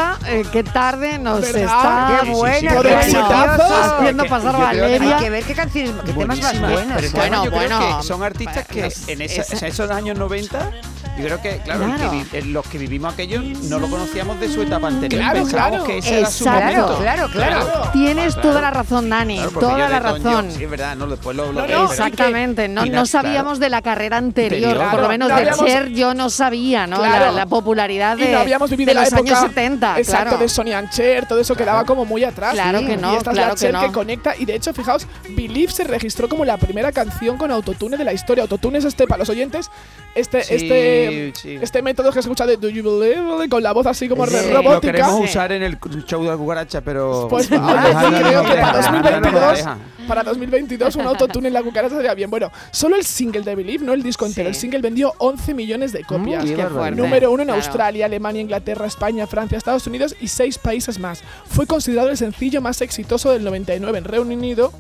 Encanta. 0.00 0.30
eh, 0.30 0.44
qué 0.52 0.62
tarde 0.64 1.18
nos 1.18 1.40
¿Verdad? 1.40 1.62
está 1.62 2.20
Qué 2.24 2.30
buena, 2.30 2.70
qué 2.70 2.76
bueno, 2.76 2.98
haciendo 2.98 4.24
pasar 4.26 4.56
Valeria. 4.58 5.16
Hay 5.18 5.22
que 5.24 5.30
ver 5.30 5.44
qué 5.44 5.54
canciones, 5.54 5.92
qué 6.04 6.12
temas 6.12 6.42
más 6.42 6.60
buenos. 6.60 6.92
Pero 6.94 7.06
es 7.06 7.12
que 7.12 7.18
Bueno, 7.18 7.44
yo 7.44 7.50
creo 7.50 7.60
bueno. 7.78 7.98
que 7.98 8.02
son 8.06 8.22
artistas 8.22 8.66
que 8.66 8.80
en, 9.08 9.22
esa- 9.22 9.42
esa- 9.42 9.58
en 9.58 9.64
esos 9.72 9.90
años 9.90 10.18
90, 10.18 10.70
yo 11.16 11.24
creo 11.24 11.40
que, 11.40 11.58
claro, 11.58 11.84
el 11.84 11.94
que 11.96 12.40
vi- 12.40 12.52
los 12.52 12.66
que 12.66 12.78
vivimos 12.78 13.12
aquello 13.14 13.40
no 13.64 13.78
lo 13.78 13.88
conocíamos 13.88 14.40
de 14.40 14.48
su 14.48 14.62
etapa 14.62 14.88
anterior. 14.88 15.20
Claro, 15.22 15.40
Pensábamos 15.40 15.70
claro. 15.78 15.84
que 15.86 15.98
ese 15.98 16.18
era 16.18 16.30
su 16.30 16.44
momento. 16.44 16.98
Claro, 16.98 17.28
claro, 17.30 17.64
claro. 17.66 17.90
Tienes 17.92 18.34
Claro. 18.34 18.48
toda 18.48 18.60
la 18.60 18.70
razón, 18.70 19.08
Dani. 19.10 19.40
Toda 19.58 19.88
la 19.88 20.00
razón. 20.00 20.50
Sí, 20.50 20.64
es 20.64 20.70
verdad, 20.70 20.96
no, 20.96 21.06
después 21.06 21.36
lo, 21.36 21.46
lo 21.46 21.52
No, 21.52 21.60
no, 21.62 21.66
pero- 21.66 21.84
Exactamente, 21.90 22.68
no, 22.68 22.84
no 22.86 23.06
sabíamos 23.06 23.58
de 23.60 23.68
la 23.70 23.82
carrera 23.82 24.16
anterior, 24.16 24.76
por 24.90 25.00
lo 25.00 25.08
menos 25.08 25.28
no 25.28 25.34
de 25.36 25.40
habíamos- 25.42 25.66
Cher 25.66 25.88
yo 25.90 26.14
no 26.14 26.30
sabía, 26.30 26.86
¿no? 26.86 26.96
Claro. 26.98 27.26
La, 27.26 27.32
la 27.32 27.46
popularidad 27.46 28.16
de, 28.16 28.30
y 28.30 28.32
no 28.32 28.38
habíamos 28.40 28.70
vivido 28.70 28.88
de 28.88 28.94
la 28.94 29.00
los 29.02 29.12
época 29.12 29.30
años 29.30 29.48
70, 29.48 29.98
exacto 29.98 30.22
claro. 30.30 30.38
de 30.38 30.48
Sonny 30.48 30.72
and 30.72 30.90
Cher 30.90 31.26
todo 31.26 31.40
eso 31.40 31.54
quedaba 31.54 31.84
como 31.84 32.04
muy 32.04 32.24
atrás 32.24 32.54
Claro 32.54 32.80
que 32.80 32.96
no, 32.96 33.12
y 33.12 33.16
esta 33.16 33.30
claro 33.32 33.54
es 33.54 33.60
la 33.62 33.66
que 33.68 33.72
Cher 33.72 33.72
no. 33.72 33.80
que 33.88 33.92
conecta 33.92 34.34
y 34.36 34.44
de 34.44 34.54
hecho 34.56 34.72
fijaos 34.74 35.06
Believe 35.30 35.72
se 35.72 35.84
registró 35.84 36.28
como 36.28 36.44
la 36.44 36.56
primera 36.56 36.92
canción 36.92 37.36
con 37.36 37.50
autotune 37.50 37.96
de 37.96 38.04
la 38.04 38.12
historia 38.12 38.42
autotune 38.42 38.78
es 38.78 38.84
este 38.84 39.06
para 39.06 39.20
los 39.20 39.28
oyentes 39.28 39.70
este 40.14 40.42
Sí, 40.44 40.54
este 40.56 41.03
sí. 41.34 41.58
este 41.60 41.82
método 41.82 42.08
que 42.08 42.14
se 42.14 42.20
escucha 42.20 42.46
de 42.46 42.56
Do 42.56 42.68
You 42.68 42.82
Believe 42.82 43.48
con 43.48 43.62
la 43.62 43.72
voz 43.72 43.86
así 43.86 44.08
como 44.08 44.26
Sí. 44.26 44.34
re- 44.34 44.42
Lo 44.48 44.48
Lo 44.54 44.62
robótica 44.62 44.92
queremos 44.92 45.16
Sí. 45.18 45.24
usar 45.24 45.52
en 45.52 45.62
el 45.62 45.78
show 46.06 46.22
de 46.22 46.30
la 46.30 46.36
cucaracha, 46.36 46.80
pero. 46.80 47.26
Pues 47.28 47.50
no, 47.50 47.56
yo 47.56 47.78
Alejandra 47.78 48.20
creo 48.20 48.42
no 48.42 48.48
que 48.48 48.54
para 48.56 48.70
Alejandra 48.70 49.00
no 49.20 49.20
2022, 49.20 49.56
deja. 49.58 49.78
para 50.08 50.22
2022 50.22 50.96
un 50.96 51.06
autotune 51.06 51.48
en 51.48 51.54
la 51.54 51.62
cucaracha 51.62 51.96
sería 51.96 52.14
bien. 52.14 52.30
Bueno, 52.30 52.50
solo 52.70 52.96
el 52.96 53.04
single 53.04 53.42
de 53.42 53.54
Believe, 53.54 53.84
no 53.84 53.92
el 53.92 54.02
disco 54.02 54.26
entero. 54.26 54.48
Sí. 54.48 54.54
El 54.54 54.60
single 54.60 54.80
vendió 54.80 55.12
11 55.18 55.54
millones 55.54 55.92
de 55.92 56.04
copias. 56.04 56.44
fuerte. 56.70 56.96
Número 57.00 57.30
uno 57.30 57.42
en 57.42 57.48
Claro. 57.48 57.60
Australia, 57.62 58.06
Alemania, 58.06 58.40
Inglaterra, 58.42 58.86
España, 58.86 59.26
Francia, 59.26 59.58
Estados 59.58 59.86
Unidos 59.86 60.14
y 60.20 60.28
seis 60.28 60.58
países 60.58 60.98
más. 60.98 61.22
Fue 61.46 61.66
considerado 61.66 62.10
el 62.10 62.16
sencillo 62.16 62.60
más 62.60 62.80
exitoso 62.80 63.30
del 63.32 63.44
99 63.44 63.98
en 63.98 64.04
Reino 64.04 64.24
Unido, 64.26 64.72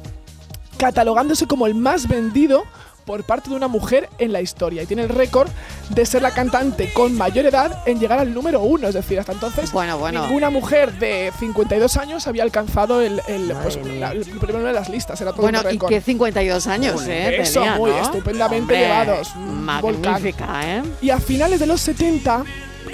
catalogándose 0.78 1.46
como 1.46 1.66
el 1.66 1.74
más 1.74 2.08
vendido 2.08 2.64
por 3.04 3.24
parte 3.24 3.50
de 3.50 3.56
una 3.56 3.68
mujer 3.68 4.08
en 4.18 4.32
la 4.32 4.40
historia 4.40 4.82
y 4.82 4.86
tiene 4.86 5.02
el 5.02 5.08
récord 5.08 5.48
de 5.90 6.06
ser 6.06 6.22
la 6.22 6.30
cantante 6.32 6.90
con 6.92 7.16
mayor 7.16 7.46
edad 7.46 7.82
en 7.86 8.00
llegar 8.00 8.18
al 8.18 8.32
número 8.32 8.60
uno, 8.62 8.88
es 8.88 8.94
decir, 8.94 9.18
hasta 9.20 9.32
entonces 9.32 9.72
Bueno, 9.72 9.98
bueno. 9.98 10.22
ninguna 10.26 10.50
mujer 10.50 10.98
de 10.98 11.32
52 11.38 11.96
años 11.98 12.26
había 12.26 12.42
alcanzado 12.42 13.00
el, 13.02 13.20
el, 13.28 13.52
pues, 13.62 13.76
mía. 13.78 14.00
la- 14.00 14.12
el 14.12 14.24
primero 14.24 14.64
de 14.64 14.72
las 14.72 14.88
listas, 14.88 15.20
era 15.20 15.32
todo 15.32 15.42
Bueno, 15.42 15.60
un 15.60 15.66
y 15.66 15.68
récord. 15.72 15.88
que 15.90 16.00
52 16.00 16.66
años, 16.66 17.02
¿eh? 17.06 17.40
Eso, 17.40 17.60
tenía, 17.60 17.76
muy 17.76 17.90
¿no? 17.90 18.00
estupendamente 18.02 18.60
Hombre, 18.74 18.78
llevados. 18.78 19.34
Magnífica, 19.36 20.60
¿eh? 20.64 20.82
Y 21.02 21.10
a 21.10 21.18
finales 21.18 21.60
de 21.60 21.66
los 21.66 21.80
70, 21.80 22.44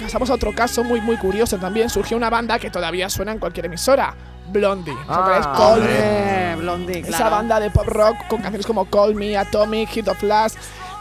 pasamos 0.01 0.31
a 0.31 0.35
otro 0.35 0.55
caso 0.55 0.83
muy 0.83 1.01
muy 1.01 1.17
curioso 1.19 1.57
también, 1.59 1.91
surgió 1.91 2.17
una 2.17 2.31
banda 2.31 2.59
que 2.59 2.71
todavía 2.71 3.09
suena 3.11 3.33
en 3.33 3.39
cualquier 3.39 3.67
emisora, 3.67 4.15
Ah, 5.09 5.55
Call 5.57 5.81
Me. 5.81 5.87
Hombre, 5.87 6.57
Blondie, 6.57 7.03
claro. 7.03 7.15
Esa 7.17 7.29
banda 7.29 7.61
de 7.61 7.71
pop 7.71 7.87
rock 7.87 8.17
con 8.29 8.43
canciones 8.43 8.67
como 8.67 8.85
Call 8.87 9.15
Me, 9.15 9.37
Atomic, 9.37 9.89
Hit 9.91 10.09
of 10.09 10.23
Last. 10.23 10.57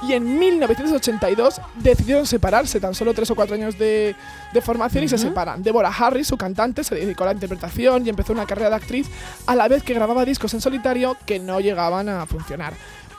Y 0.08 0.14
en 0.14 0.40
1982 0.40 1.60
decidieron 1.76 2.26
separarse, 2.26 2.80
tan 2.80 2.96
solo 2.96 3.14
tres 3.14 3.30
o 3.32 3.36
cuatro 3.36 3.56
años 3.56 3.78
de, 3.78 4.16
de 4.54 4.62
formación 4.62 5.04
y 5.04 5.10
se 5.10 5.18
separan. 5.18 5.62
Deborah 5.62 5.92
Harris, 5.92 6.28
su 6.28 6.38
cantante, 6.38 6.86
se 6.86 6.96
dedicó 6.96 7.24
a 7.24 7.28
la 7.28 7.34
interpretación 7.34 8.06
y 8.06 8.10
empezó 8.10 8.32
una 8.32 8.46
carrera 8.46 8.70
de 8.70 8.76
actriz 8.78 9.10
a 9.46 9.56
la 9.56 9.68
vez 9.68 9.84
que 9.84 9.94
grababa 9.94 10.24
discos 10.24 10.54
en 10.54 10.62
solitario 10.62 11.18
que 11.26 11.40
no 11.40 11.60
llegaban 11.60 12.08
a 12.08 12.26
funcionar. 12.26 12.74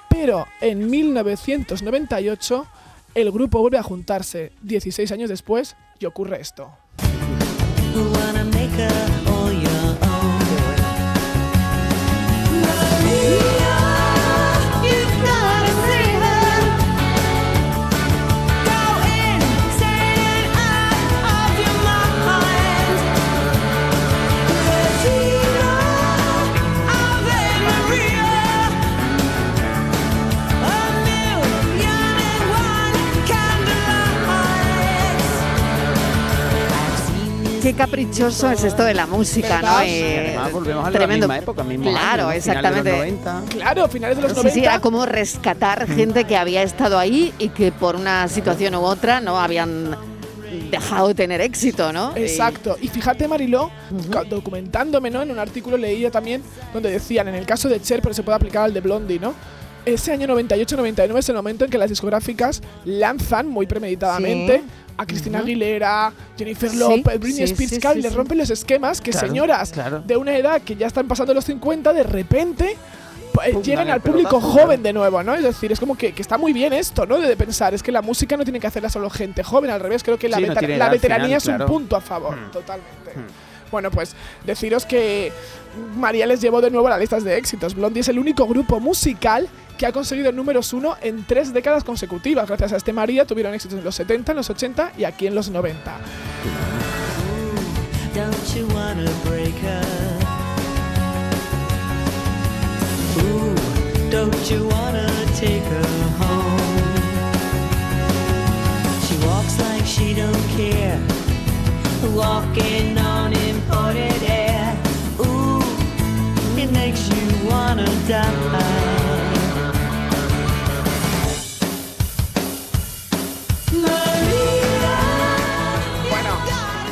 Pero 0.08 0.46
en 0.62 0.88
1998 0.90 2.66
el 3.14 3.30
grupo 3.30 3.60
vuelve 3.60 3.78
a 3.78 3.82
juntarse 3.82 4.52
16 4.62 5.12
años 5.12 5.28
después 5.28 5.76
y 5.99 6.06
ocurre 6.06 6.40
esto. 6.40 6.70
Qué 37.71 37.77
caprichoso 37.77 38.50
es 38.50 38.65
esto 38.65 38.83
de 38.83 38.95
la 38.95 39.07
música, 39.07 39.62
¿no? 39.62 39.85
Y 39.85 40.03
además 40.03 40.53
volvemos 40.53 40.85
a 40.85 40.91
la 40.91 40.99
tremendo. 40.99 41.27
misma 41.29 41.39
época, 41.39 41.62
mismo 41.62 41.91
Claro, 41.91 42.29
año, 42.29 42.35
¿no? 42.37 42.43
Finales 42.43 42.45
de 42.45 42.50
los 42.53 42.57
exactamente. 42.83 42.93
90. 42.97 43.43
Claro, 43.49 43.89
finales 43.89 44.17
de 44.17 44.23
los 44.23 44.33
Sí, 44.33 44.37
90. 44.39 44.55
sí, 44.55 44.61
era 44.65 44.81
como 44.81 45.07
rescatar 45.07 45.87
gente 45.87 46.25
que 46.25 46.37
había 46.37 46.62
estado 46.65 46.99
ahí 46.99 47.33
y 47.39 47.50
que 47.50 47.71
por 47.71 47.95
una 47.95 48.27
situación 48.27 48.75
u 48.75 48.81
otra 48.81 49.21
no 49.21 49.39
habían 49.39 49.97
dejado 50.71 51.09
de 51.09 51.15
tener 51.15 51.41
éxito, 51.41 51.93
¿no? 51.93 52.12
Exacto. 52.17 52.77
Y 52.81 52.89
fíjate, 52.89 53.29
Mariló, 53.29 53.71
ca- 54.11 54.25
documentándome, 54.25 55.09
¿no? 55.11 55.23
En 55.23 55.31
un 55.31 55.39
artículo 55.39 55.77
leía 55.77 56.11
también 56.11 56.43
donde 56.75 56.91
decían, 56.91 57.29
en 57.29 57.37
el 57.37 57.47
caso 57.47 57.69
de 57.69 57.81
Cher, 57.81 58.00
pero 58.03 58.15
se 58.15 58.25
puede 58.25 58.35
aplicar 58.35 58.65
al 58.65 58.75
de 58.75 58.81
Blondie, 58.81 59.21
¿no? 59.21 59.33
Ese 59.84 60.12
año 60.12 60.26
98-99 60.28 61.18
es 61.18 61.28
el 61.28 61.34
momento 61.37 61.64
en 61.64 61.70
que 61.70 61.78
las 61.78 61.88
discográficas 61.90 62.60
lanzan 62.84 63.49
muy 63.49 63.66
premeditadamente 63.66 64.58
Sí. 64.58 64.64
a 64.96 65.06
Cristina 65.06 65.38
Aguilera, 65.38 66.12
Jennifer 66.37 66.68
Sí, 66.70 66.76
Lopez, 66.76 67.18
Britney 67.18 67.46
sí, 67.46 67.64
Spears, 67.64 67.96
y 67.96 68.02
les 68.02 68.14
rompen 68.14 68.37
los 68.38 68.50
esquemas 68.50 69.00
que 69.00 69.10
Claro, 69.12 69.26
señoras 69.28 69.72
claro. 69.72 70.02
de 70.06 70.16
una 70.16 70.37
edad 70.37 70.60
que 70.62 70.76
ya 70.76 70.87
están 70.87 71.08
pasando 71.08 71.32
los 71.32 71.44
50, 71.46 71.92
de 71.94 72.02
repente 72.02 72.76
pues, 73.32 73.52
Pum, 73.52 73.62
llegan 73.62 73.88
al 73.88 74.00
público 74.00 74.40
joven 74.40 74.66
claro. 74.66 74.82
de 74.82 74.92
nuevo, 74.92 75.22
¿no? 75.22 75.34
Es 75.34 75.42
decir, 75.44 75.70
es 75.72 75.78
como 75.80 75.96
que, 75.96 76.12
que 76.12 76.20
está 76.20 76.37
muy 76.37 76.52
bien 76.52 76.72
esto, 76.72 77.06
¿no? 77.06 77.16
De, 77.18 77.37
pensar, 77.37 77.72
es 77.72 77.82
que 77.82 77.92
la 77.92 78.02
música 78.02 78.37
no 78.37 78.42
tiene 78.44 78.58
que 78.60 78.66
hacerla 78.66 78.90
solo 78.90 79.08
gente 79.08 79.42
joven, 79.44 79.70
al 79.70 79.80
revés, 79.80 80.02
creo 80.02 80.18
que 80.18 80.28
la, 80.28 80.38
no 80.40 80.49
la 80.49 80.88
veteranía 80.90 81.40
final, 81.40 81.60
es 81.60 81.60
un 81.62 81.66
punto 81.66 81.96
a 81.96 82.00
favor, 82.00 82.37
Hmm. 82.37 82.50
totalmente. 82.50 83.12
Bueno, 83.71 83.91
pues 83.91 84.15
deciros 84.45 84.85
que 84.87 85.33
María 85.97 86.27
les 86.27 86.41
llevó 86.41 86.61
de 86.61 86.71
nuevo 86.71 86.87
a 86.87 86.91
las 86.91 87.00
listas 87.00 87.25
de 87.25 87.37
éxitos. 87.37 87.75
Blondie 87.75 88.00
es 88.00 88.09
el 88.09 88.19
único 88.19 88.47
grupo 88.47 88.81
musical 88.81 89.49
que 89.79 89.87
ha 89.87 89.93
conseguido 89.93 90.31
números 90.33 90.73
uno 90.73 90.97
en 91.00 91.25
tres 91.25 91.53
décadas 91.53 91.85
consecutivas. 91.85 92.47
Gracias 92.47 92.73
a 92.73 92.77
este 92.77 92.93
María 92.93 93.25
tuvieron 93.25 93.55
éxitos 93.55 93.79
en 93.79 93.85
los 93.85 93.95
70, 93.95 94.33
en 94.33 94.37
los 94.37 94.50
80 94.50 94.93
y 94.99 95.05
aquí 95.05 95.27
en 95.27 95.35
los 95.35 95.49
90. 95.50 95.97
Don't 98.15 98.55
you 98.55 98.67
wanna 98.75 99.11
break 99.25 99.55
her? 99.62 100.11
Ooh, 103.19 103.55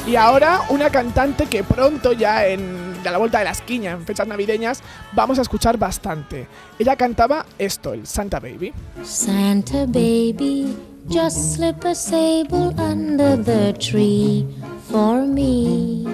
Y 0.06 0.16
ahora 0.16 0.62
una 0.70 0.88
cantante 0.90 1.46
que 1.46 1.62
pronto 1.64 2.12
ya 2.12 2.46
en 2.46 2.88
a 3.08 3.10
la 3.10 3.18
vuelta 3.18 3.38
de 3.38 3.44
la 3.44 3.50
esquina, 3.50 3.92
en 3.92 4.04
fechas 4.04 4.26
navideñas, 4.26 4.82
vamos 5.12 5.38
a 5.38 5.42
escuchar 5.42 5.78
bastante. 5.78 6.46
Ella 6.78 6.96
cantaba 6.96 7.46
esto, 7.58 7.92
el 7.92 8.06
Santa 8.06 8.38
Baby. 8.38 8.72
Santa 9.02 9.86
baby, 9.86 10.76
just 11.08 11.54
slip 11.54 11.84
a 11.84 11.94
sable 11.94 12.74
under 12.78 13.42
the 13.42 13.72
tree 13.74 14.46
for 14.90 15.26
me. 15.26 16.06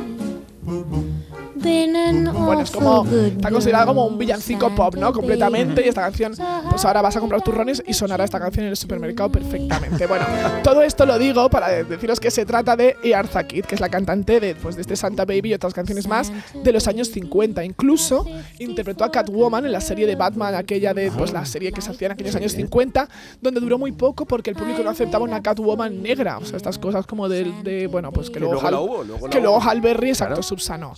An 1.68 2.32
Bueno, 2.32 2.60
es 2.62 2.70
como, 2.70 3.04
está 3.06 3.50
considerada 3.50 3.86
como 3.86 4.06
un 4.06 4.18
villancico 4.18 4.74
pop, 4.74 4.94
¿no? 4.96 5.12
Completamente. 5.12 5.84
Y 5.84 5.88
esta 5.88 6.02
canción, 6.02 6.34
pues 6.70 6.84
ahora 6.84 7.02
vas 7.02 7.16
a 7.16 7.20
comprar 7.20 7.42
turrones 7.42 7.82
y 7.86 7.94
sonará 7.94 8.24
esta 8.24 8.38
canción 8.38 8.64
en 8.66 8.70
el 8.70 8.76
supermercado 8.76 9.30
perfectamente. 9.30 10.06
Bueno, 10.06 10.24
todo 10.62 10.82
esto 10.82 11.06
lo 11.06 11.18
digo 11.18 11.48
para 11.50 11.68
de- 11.68 11.84
deciros 11.84 12.20
que 12.20 12.30
se 12.30 12.44
trata 12.44 12.76
de 12.76 12.96
Eartha 13.02 13.44
Kitt, 13.46 13.66
que 13.66 13.74
es 13.74 13.80
la 13.80 13.88
cantante 13.88 14.40
de, 14.40 14.54
pues, 14.54 14.76
de 14.76 14.82
este 14.82 14.96
Santa 14.96 15.24
Baby 15.24 15.50
y 15.50 15.54
otras 15.54 15.74
canciones 15.74 16.06
más 16.06 16.30
de 16.54 16.72
los 16.72 16.86
años 16.88 17.08
50. 17.10 17.64
Incluso 17.64 18.26
interpretó 18.58 19.04
a 19.04 19.10
Catwoman 19.10 19.64
en 19.66 19.72
la 19.72 19.80
serie 19.80 20.06
de 20.06 20.16
Batman, 20.16 20.54
aquella 20.54 20.94
de 20.94 21.10
pues 21.10 21.32
la 21.32 21.44
serie 21.44 21.72
que 21.72 21.80
se 21.80 21.90
hacía 21.90 22.06
en 22.06 22.12
aquellos 22.12 22.34
años 22.36 22.52
50, 22.52 23.08
donde 23.40 23.60
duró 23.60 23.78
muy 23.78 23.92
poco 23.92 24.24
porque 24.26 24.50
el 24.50 24.56
público 24.56 24.82
no 24.82 24.90
aceptaba 24.90 25.24
una 25.24 25.42
Catwoman 25.42 26.02
negra. 26.02 26.38
O 26.38 26.44
sea, 26.44 26.56
estas 26.56 26.78
cosas 26.78 27.06
como 27.06 27.28
del- 27.28 27.62
de, 27.62 27.86
bueno, 27.86 28.12
pues 28.12 28.30
que, 28.30 28.40
luego, 28.40 28.54
luego 28.54 28.70
la 28.70 28.76
Hal- 28.78 28.84
hubo, 28.84 29.04
luego 29.04 29.26
la 29.26 29.30
que 29.30 29.38
hubo. 29.38 29.44
luego 29.46 29.62
Hal 29.62 29.80
Berry, 29.80 30.08
exacto, 30.10 30.34
Claro. 30.34 30.42
subsanó. 30.42 30.94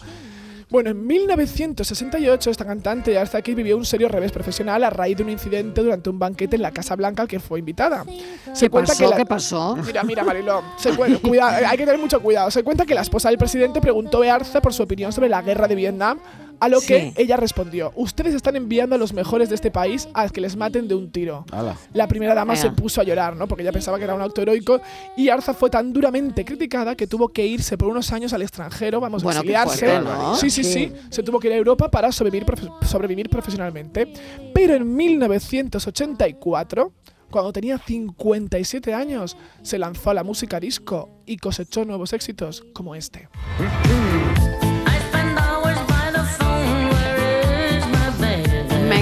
Bueno, 0.68 0.90
en 0.90 1.06
1968 1.06 2.50
esta 2.50 2.64
cantante 2.64 3.16
Arthur 3.16 3.40
Kitt 3.42 3.54
vivió 3.56 3.76
un 3.76 3.84
serio 3.84 4.08
revés 4.08 4.32
profesional 4.32 4.82
a 4.82 4.90
raíz 4.90 5.16
de 5.16 5.22
un 5.22 5.30
incidente 5.30 5.80
durante 5.80 6.10
un 6.10 6.18
banquete 6.18 6.56
en 6.56 6.62
la 6.62 6.72
Casa 6.72 6.96
Blanca 6.96 7.22
al 7.22 7.28
que 7.28 7.38
fue 7.38 7.60
invitada. 7.60 8.04
Se 8.52 8.66
¿Qué 8.66 8.70
cuenta 8.70 8.92
pasó? 8.92 9.04
que 9.04 9.10
la- 9.10 9.16
¿Qué 9.16 9.26
pasó? 9.26 9.76
Mira, 9.76 10.02
mira, 10.02 10.24
Mariló. 10.24 10.62
Se 10.76 10.90
cuenta, 10.96 11.20
cuidado, 11.28 11.64
hay 11.68 11.76
que 11.78 11.84
tener 11.84 12.00
mucho 12.00 12.20
cuidado. 12.20 12.50
Se 12.50 12.64
cuenta 12.64 12.84
que 12.84 12.94
la 12.94 13.02
esposa 13.02 13.28
del 13.28 13.38
presidente 13.38 13.80
preguntó 13.80 14.22
a 14.22 14.34
Arza 14.34 14.60
por 14.60 14.74
su 14.74 14.82
opinión 14.82 15.12
sobre 15.12 15.28
la 15.28 15.40
guerra 15.40 15.68
de 15.68 15.76
Vietnam, 15.76 16.18
a 16.60 16.68
lo 16.68 16.80
que 16.80 17.00
Sí. 17.00 17.12
ella 17.16 17.36
respondió: 17.36 17.92
Ustedes 17.96 18.34
están 18.34 18.56
enviando 18.56 18.94
a 18.94 18.98
los 18.98 19.12
mejores 19.12 19.48
de 19.48 19.54
este 19.54 19.70
país 19.70 20.08
a 20.14 20.28
que 20.28 20.40
les 20.40 20.56
maten 20.56 20.88
de 20.88 20.94
un 20.94 21.10
tiro. 21.10 21.44
Ala. 21.52 21.76
La 21.92 22.08
primera 22.08 22.34
dama 22.34 22.54
Ea. 22.54 22.60
se 22.62 22.70
puso 22.70 23.00
a 23.00 23.04
llorar, 23.04 23.36
¿no? 23.36 23.46
Porque 23.48 23.62
ella 23.62 23.72
pensaba 23.72 23.98
que 23.98 24.04
era 24.04 24.14
un 24.14 24.22
acto 24.22 24.42
heroico 24.42 24.80
y 25.16 25.28
Arza 25.28 25.54
fue 25.54 25.70
tan 25.70 25.92
duramente 25.92 26.44
criticada 26.44 26.94
que 26.96 27.06
tuvo 27.06 27.28
que 27.28 27.46
irse 27.46 27.76
por 27.78 27.88
unos 27.88 28.12
años 28.12 28.32
al 28.32 28.42
extranjero, 28.42 29.00
vamos 29.00 29.22
Bueno, 29.22 29.38
a 29.40 29.42
exiliarse. 29.42 29.86
fuerte, 29.86 30.04
¿no? 30.04 30.34
Sí, 30.36 30.50
sí, 30.50 30.64
sí, 30.64 30.92
Se 31.10 31.22
tuvo 31.22 31.38
que 31.40 31.48
ir 31.48 31.54
a 31.54 31.56
Europa 31.56 31.90
para 31.90 32.10
sobrevivir, 32.12 32.46
profe- 32.46 32.70
sobrevivir 32.86 33.28
profesionalmente. 33.28 34.12
Pero 34.54 34.74
en 34.74 34.94
1984, 34.96 36.92
cuando 37.30 37.52
tenía 37.52 37.78
57 37.78 38.94
años, 38.94 39.36
se 39.62 39.78
lanzó 39.78 40.10
a 40.10 40.14
la 40.14 40.22
música 40.24 40.60
disco 40.60 41.10
y 41.26 41.36
cosechó 41.38 41.84
nuevos 41.84 42.12
éxitos 42.12 42.64
como 42.72 42.94
este. 42.94 43.28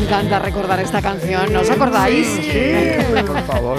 Encanta 0.04 0.38
recordar 0.38 0.80
esta 0.80 1.00
canción, 1.00 1.52
¿no 1.52 1.60
os 1.60 1.70
acordáis? 1.70 2.28
Por 3.26 3.42
favor. 3.42 3.78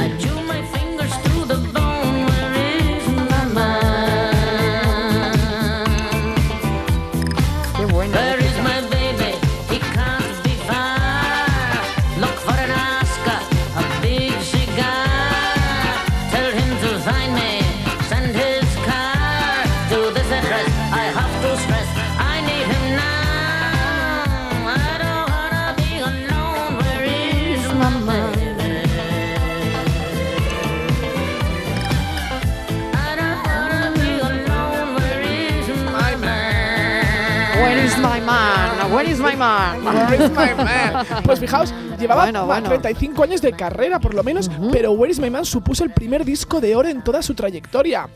Where 38.93 39.09
is 39.09 39.19
my 39.19 39.35
man? 39.35 39.83
Where 39.83 40.15
is 40.15 40.31
my 40.31 40.53
man? 40.55 41.05
Pues 41.23 41.39
fijaos, 41.39 41.73
llevaba 41.99 42.23
Bueno, 42.23 42.45
bueno. 42.45 42.67
35 42.69 43.23
años 43.23 43.41
de 43.41 43.53
carrera 43.53 43.99
por 43.99 44.13
lo 44.13 44.23
menos, 44.23 44.49
pero 44.71 44.91
Where 44.91 45.11
is 45.11 45.19
my 45.19 45.29
man 45.29 45.45
supuso 45.45 45.83
el 45.83 45.91
primer 45.91 46.23
disco 46.25 46.61
de 46.61 46.75
oro 46.75 46.87
en 46.89 47.03
toda 47.03 47.21
su 47.21 47.33
trayectoria. 47.33 48.07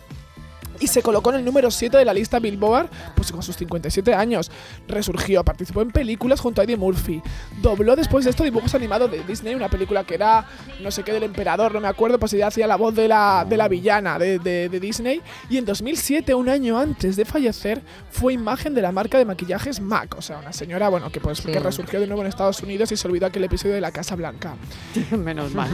Y 0.79 0.88
se 0.88 1.01
colocó 1.01 1.31
en 1.31 1.38
el 1.39 1.45
número 1.45 1.69
7 1.71 1.98
de 1.98 2.05
la 2.05 2.13
lista 2.13 2.39
Billboard, 2.39 2.89
pues 3.15 3.31
con 3.31 3.43
sus 3.43 3.55
57 3.57 4.13
años. 4.13 4.50
Resurgió, 4.88 5.43
participó 5.43 5.81
en 5.81 5.91
películas 5.91 6.39
junto 6.39 6.62
a 6.62 6.63
Eddie 6.63 6.77
Murphy. 6.77 7.21
Dobló 7.62 7.95
después 7.95 8.24
de 8.25 8.31
esto 8.31 8.43
dibujos 8.43 8.74
animados 8.75 9.12
de 9.12 9.24
Disney, 9.24 9.55
una 9.55 9.69
película 9.69 10.03
que 10.03 10.15
era 10.15 10.45
no 10.81 10.89
sé 10.91 11.03
qué 11.03 11.12
del 11.12 11.24
emperador, 11.24 11.74
no 11.74 11.79
me 11.81 11.88
acuerdo, 11.88 12.17
pues 12.19 12.31
ella 12.33 12.48
hacía 12.48 12.65
la 12.67 12.77
voz 12.77 12.95
de 12.95 13.07
la, 13.07 13.45
de 13.48 13.57
la 13.57 13.68
villana 13.68 14.18
de, 14.18 14.39
de- 14.39 14.70
de 14.70 14.79
Disney. 14.79 15.22
Y 15.50 15.57
en 15.57 15.65
2007, 15.65 16.33
un 16.33 16.48
año 16.50 16.77
antes 16.79 17.15
de 17.15 17.25
fallecer, 17.25 17.81
fue 18.09 18.33
imagen 18.33 18.74
de 18.74 18.81
la 18.81 18.92
marca 18.92 19.18
de 19.18 19.25
maquillajes 19.25 19.81
MAC, 19.81 20.15
o 20.18 20.22
sea, 20.22 20.37
una 20.39 20.53
señora, 20.53 20.89
bueno, 20.89 21.11
que 21.11 21.20
pues 21.20 21.42
que 21.42 21.59
resurgió 21.59 22.00
de 22.00 22.07
nuevo 22.07 22.22
en 22.22 22.27
Estados 22.29 22.61
Unidos 22.63 22.92
y 22.92 22.98
se 22.98 23.07
olvidó 23.07 23.25
aquel 23.25 23.44
episodio 23.44 23.75
de 23.75 23.81
la 23.81 23.92
Casa 23.92 24.15
Blanca. 24.15 24.55
Menos 25.11 25.53
mal. 25.53 25.70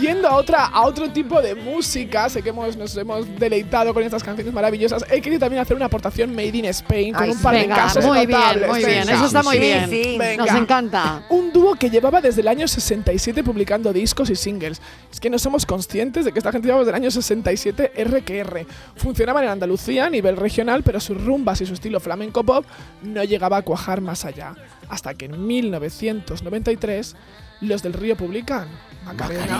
Yendo 0.00 0.26
a 0.28 0.36
otra 0.36 0.66
a 0.66 0.82
otro 0.86 1.10
tipo 1.12 1.40
de 1.40 1.54
música, 1.54 2.28
sé 2.28 2.42
que 2.42 2.48
hemos, 2.48 2.76
nos 2.76 2.96
hemos 2.96 3.26
deleitado 3.38 3.92
con 3.94 4.02
estas 4.02 4.22
canciones 4.22 4.31
maravillosas. 4.52 5.04
He 5.10 5.20
querido 5.20 5.40
también 5.40 5.62
hacer 5.62 5.76
una 5.76 5.86
aportación 5.86 6.34
made 6.34 6.48
in 6.56 6.64
Spain 6.66 7.12
con 7.14 7.22
Ay, 7.24 7.30
un 7.30 7.38
par 7.40 7.54
de 7.54 7.60
Venga, 7.62 7.76
casos 7.76 8.04
muy 8.04 8.26
bien, 8.26 8.30
notables. 8.38 8.68
muy 8.68 8.78
bien. 8.84 9.00
Venga. 9.00 9.12
Eso 9.14 9.26
está 9.26 9.42
muy 9.42 9.54
Sí, 9.56 9.60
bien. 9.60 9.90
sí. 9.90 10.16
Venga. 10.18 10.44
Nos 10.46 10.54
encanta. 10.56 11.22
Un 11.30 11.52
dúo 11.52 11.74
que 11.74 11.90
llevaba 11.90 12.20
desde 12.20 12.40
el 12.40 12.48
año 12.48 12.66
67 12.68 13.42
publicando 13.44 13.92
discos 13.92 14.30
y 14.30 14.36
singles. 14.36 14.80
Es 15.10 15.20
que 15.20 15.30
no 15.30 15.38
somos 15.38 15.66
conscientes 15.66 16.24
de 16.24 16.32
que 16.32 16.38
esta 16.38 16.52
gente 16.52 16.66
llevaba 16.66 16.84
desde 16.84 16.96
el 16.96 17.02
año 17.02 17.10
67 17.10 17.92
R 17.96 18.22
que 18.22 18.38
R. 18.40 18.66
Funcionaban 18.96 19.44
en 19.44 19.50
Andalucía 19.50 20.06
a 20.06 20.10
nivel 20.10 20.36
regional, 20.36 20.82
pero 20.82 21.00
sus 21.00 21.22
rumbas 21.22 21.60
y 21.60 21.66
su 21.66 21.74
estilo 21.74 22.00
flamenco 22.00 22.42
pop 22.44 22.64
no 23.02 23.22
llegaba 23.24 23.58
a 23.58 23.62
cuajar 23.62 24.00
más 24.00 24.24
allá. 24.24 24.54
Hasta 24.88 25.14
que 25.14 25.26
en 25.26 25.46
1993 25.46 27.16
los 27.62 27.82
del 27.82 27.92
Río 27.92 28.16
publican 28.16 28.66
Macarena. 29.04 29.58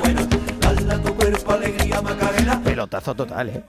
Bueno. 0.00 0.28
Pelotazo 2.64 3.14
total, 3.14 3.48
¿eh? 3.48 3.62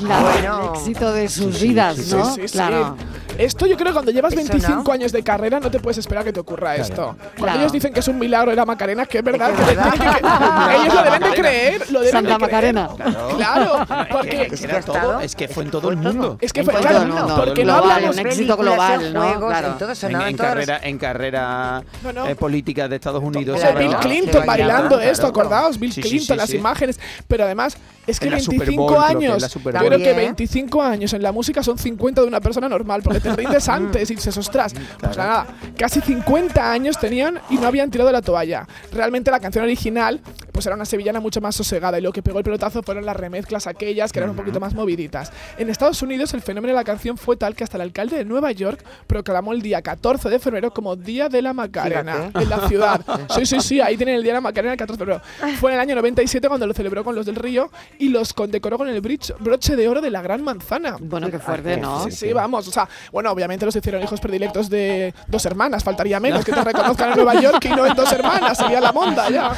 Claro, 0.00 0.22
Bueno. 0.26 0.72
el 0.74 0.78
éxito 0.78 1.12
de 1.12 1.28
sus 1.28 1.60
vidas, 1.60 1.96
Sí, 1.96 2.14
¿no? 2.14 2.34
sí, 2.34 2.40
sí. 2.48 2.52
Claro. 2.52 2.96
Esto 3.38 3.66
yo 3.66 3.76
creo 3.76 3.88
que 3.88 3.92
cuando 3.94 4.10
llevas 4.12 4.32
Eso 4.32 4.42
25 4.52 4.82
no. 4.84 4.92
años 4.92 5.12
de 5.12 5.22
carrera 5.22 5.58
no 5.60 5.70
te 5.70 5.80
puedes 5.80 5.98
esperar 5.98 6.24
que 6.24 6.32
te 6.32 6.40
ocurra 6.40 6.76
esto. 6.76 7.16
Cuando 7.16 7.34
Claro. 7.36 7.60
ellos 7.60 7.72
dicen 7.72 7.92
que 7.92 8.00
es 8.00 8.08
un 8.08 8.18
milagro 8.18 8.50
de 8.50 8.56
la 8.56 8.64
Macarena, 8.66 9.06
que 9.06 9.18
es 9.18 9.24
verdad, 9.24 9.50
Es 9.50 9.56
que 9.58 9.64
que 9.64 9.70
es 9.70 9.76
verdad. 9.76 10.68
que- 10.68 10.76
ellos 10.82 10.94
lo 10.94 11.02
deben 11.02 11.20
de 11.22 11.30
creer, 11.36 11.90
lo 11.92 12.00
deben 12.00 12.12
Santa 12.12 12.30
de 12.30 12.36
creer. 12.36 12.74
Macarena. 12.74 12.88
Claro, 13.36 13.82
Es 13.82 14.06
porque 14.10 14.28
que, 14.48 14.54
Es 14.54 14.64
era 14.64 14.80
todo, 14.82 15.20
es 15.20 15.34
que 15.34 15.48
fue 15.48 15.64
en 15.64 15.70
todo 15.70 15.90
el 15.90 16.00
todo. 16.00 16.12
mundo. 16.12 16.38
es 16.40 16.52
que 16.52 16.60
En 16.60 16.66
fue 16.66 16.74
todo 16.74 16.82
claro, 16.82 17.02
el 17.02 17.08
mundo. 17.08 17.42
porque 17.44 17.64
no 17.64 17.72
Global, 17.74 17.90
hablamos 17.92 18.16
un 18.18 18.26
éxito 18.26 18.56
global, 18.56 19.02
en 19.06 19.12
¿no? 19.12 19.20
Claro. 19.46 19.68
en 19.68 19.78
todo 19.78 19.92
En, 20.02 20.14
en 20.16 20.20
en 20.22 20.36
carrera, 20.36 20.80
en 20.82 20.98
carrera 20.98 21.82
No, 22.02 22.12
no. 22.12 22.26
eh, 22.26 22.36
política 22.36 22.88
de 22.88 22.96
Estados 22.96 23.22
Unidos. 23.22 23.56
O 23.56 23.60
sea, 23.60 23.72
Claro, 23.72 23.88
Bill. 23.88 23.96
Clinton 23.98 24.46
bailando 24.46 25.00
esto, 25.00 25.32
claro. 25.32 25.48
acordaos, 25.48 25.78
Bill 25.78 25.92
Sí, 25.92 26.02
sí, 26.02 26.08
Clinton, 26.08 26.34
sí, 26.36 26.40
las 26.40 26.50
sí. 26.50 26.56
imágenes. 26.56 27.00
Pero 27.28 27.44
además, 27.44 27.76
es 28.06 28.18
que 28.20 28.26
En 28.26 28.32
la 28.32 28.40
Super 28.40 28.58
25 28.66 28.82
Bowl, 28.82 28.92
creo 28.94 29.18
que 29.18 29.26
años, 29.26 29.42
en 29.42 29.48
yo 29.62 29.70
creo 29.70 29.90
que 29.90 29.90
También. 30.04 30.16
25 30.16 30.82
años 30.82 31.12
en 31.12 31.22
la 31.22 31.32
música 31.32 31.62
son 31.62 31.78
50 31.78 32.20
de 32.20 32.26
una 32.26 32.40
persona 32.40 32.68
normal, 32.68 33.00
porque 33.02 33.20
te 33.22 33.34
rindes 33.36 33.68
antes 33.68 34.10
y 34.10 34.14
dices, 34.14 34.36
ostras, 34.36 34.74
pues 34.74 35.14
Claro. 35.14 35.16
nada, 35.16 35.46
casi 35.78 36.00
50 36.00 36.70
años 36.72 36.98
tenían 36.98 37.38
y 37.50 37.56
no 37.56 37.66
habían 37.66 37.90
tirado 37.90 38.10
la 38.12 38.22
toalla. 38.22 38.66
Realmente 38.92 39.30
la 39.30 39.40
canción 39.40 39.64
original, 39.64 40.20
pues 40.52 40.66
era 40.66 40.76
una 40.76 40.84
sevillana 40.84 41.20
mucho 41.20 41.40
más 41.40 41.56
sosegada 41.56 41.98
y 41.98 42.02
lo 42.02 42.12
que 42.12 42.22
pegó 42.22 42.38
el 42.38 42.44
pelotazo 42.44 42.82
fueron 42.82 43.04
las 43.06 43.16
remezclas 43.16 43.66
aquellas 43.66 44.12
que 44.12 44.18
eran 44.18 44.30
un 44.30 44.36
poquito 44.36 44.60
más 44.60 44.74
moviditas. 44.74 45.32
En 45.58 45.70
Estados 45.70 46.02
Unidos 46.02 46.34
el 46.34 46.42
fenómeno 46.42 46.72
de 46.72 46.76
la 46.78 46.84
canción 46.84 47.16
fue 47.16 47.36
tal 47.36 47.54
que 47.54 47.64
hasta 47.64 47.76
el 47.78 47.82
alcalde 47.82 48.16
de 48.16 48.24
Nueva 48.24 48.52
York 48.52 48.84
proclamó 49.06 49.52
el 49.52 49.62
día 49.62 49.82
14 49.82 50.28
de 50.28 50.38
febrero 50.38 50.72
como 50.72 50.96
Día 50.96 51.28
de 51.28 51.42
la 51.42 51.52
Macarena 51.52 52.14
Fíjate. 52.14 52.42
en 52.42 52.48
la 52.50 52.68
ciudad. 52.68 53.00
Sí, 53.32 53.46
sí, 53.46 53.60
sí, 53.60 53.80
ahí 53.80 53.96
tienen 53.96 54.16
el 54.16 54.22
Día 54.22 54.32
de 54.32 54.36
la 54.36 54.40
Macarena 54.42 54.72
el 54.72 54.78
14 54.78 54.98
de 54.98 55.04
febrero. 55.04 55.56
Fue 55.58 55.70
en 55.70 55.76
el 55.76 55.80
año 55.80 55.94
97 55.94 56.48
cuando 56.48 56.66
lo 56.66 56.74
celebró 56.74 57.02
con 57.04 57.14
los 57.14 57.24
del 57.24 57.36
Río 57.36 57.70
y 57.98 58.08
los 58.08 58.34
condecoró 58.34 58.76
con 58.78 58.88
el 58.88 59.00
broche 59.00 59.76
de 59.76 59.88
oro 59.88 60.00
de 60.00 60.10
la 60.10 60.22
Gran 60.22 60.42
Manzana. 60.42 60.96
Bueno, 61.00 61.30
qué 61.30 61.38
fuerte, 61.38 61.76
¿no? 61.78 62.04
Sí, 62.04 62.10
sí, 62.10 62.32
vamos. 62.32 62.68
O 62.68 62.72
sea, 62.72 62.88
bueno, 63.10 63.30
obviamente 63.30 63.64
los 63.64 63.74
hicieron 63.74 64.02
hijos 64.02 64.20
predilectos 64.20 64.68
de 64.68 65.14
dos 65.28 65.44
hermanas. 65.46 65.82
Faltaría 65.84 66.20
menos 66.20 66.44
que 66.44 66.52
te 66.52 66.62
reconozcan 66.62 67.10
en 67.10 67.16
Nueva 67.16 67.40
York 67.40 67.64
y 67.64 67.68
no 67.70 67.86
en 67.86 67.94
dos 67.94 68.12
hermanas. 68.12 68.58
Sería 68.58 68.80
la 68.80 68.92
monda 68.92 69.30
ya. 69.30 69.48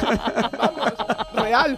Vamos, 0.57 0.84
real. 1.33 1.77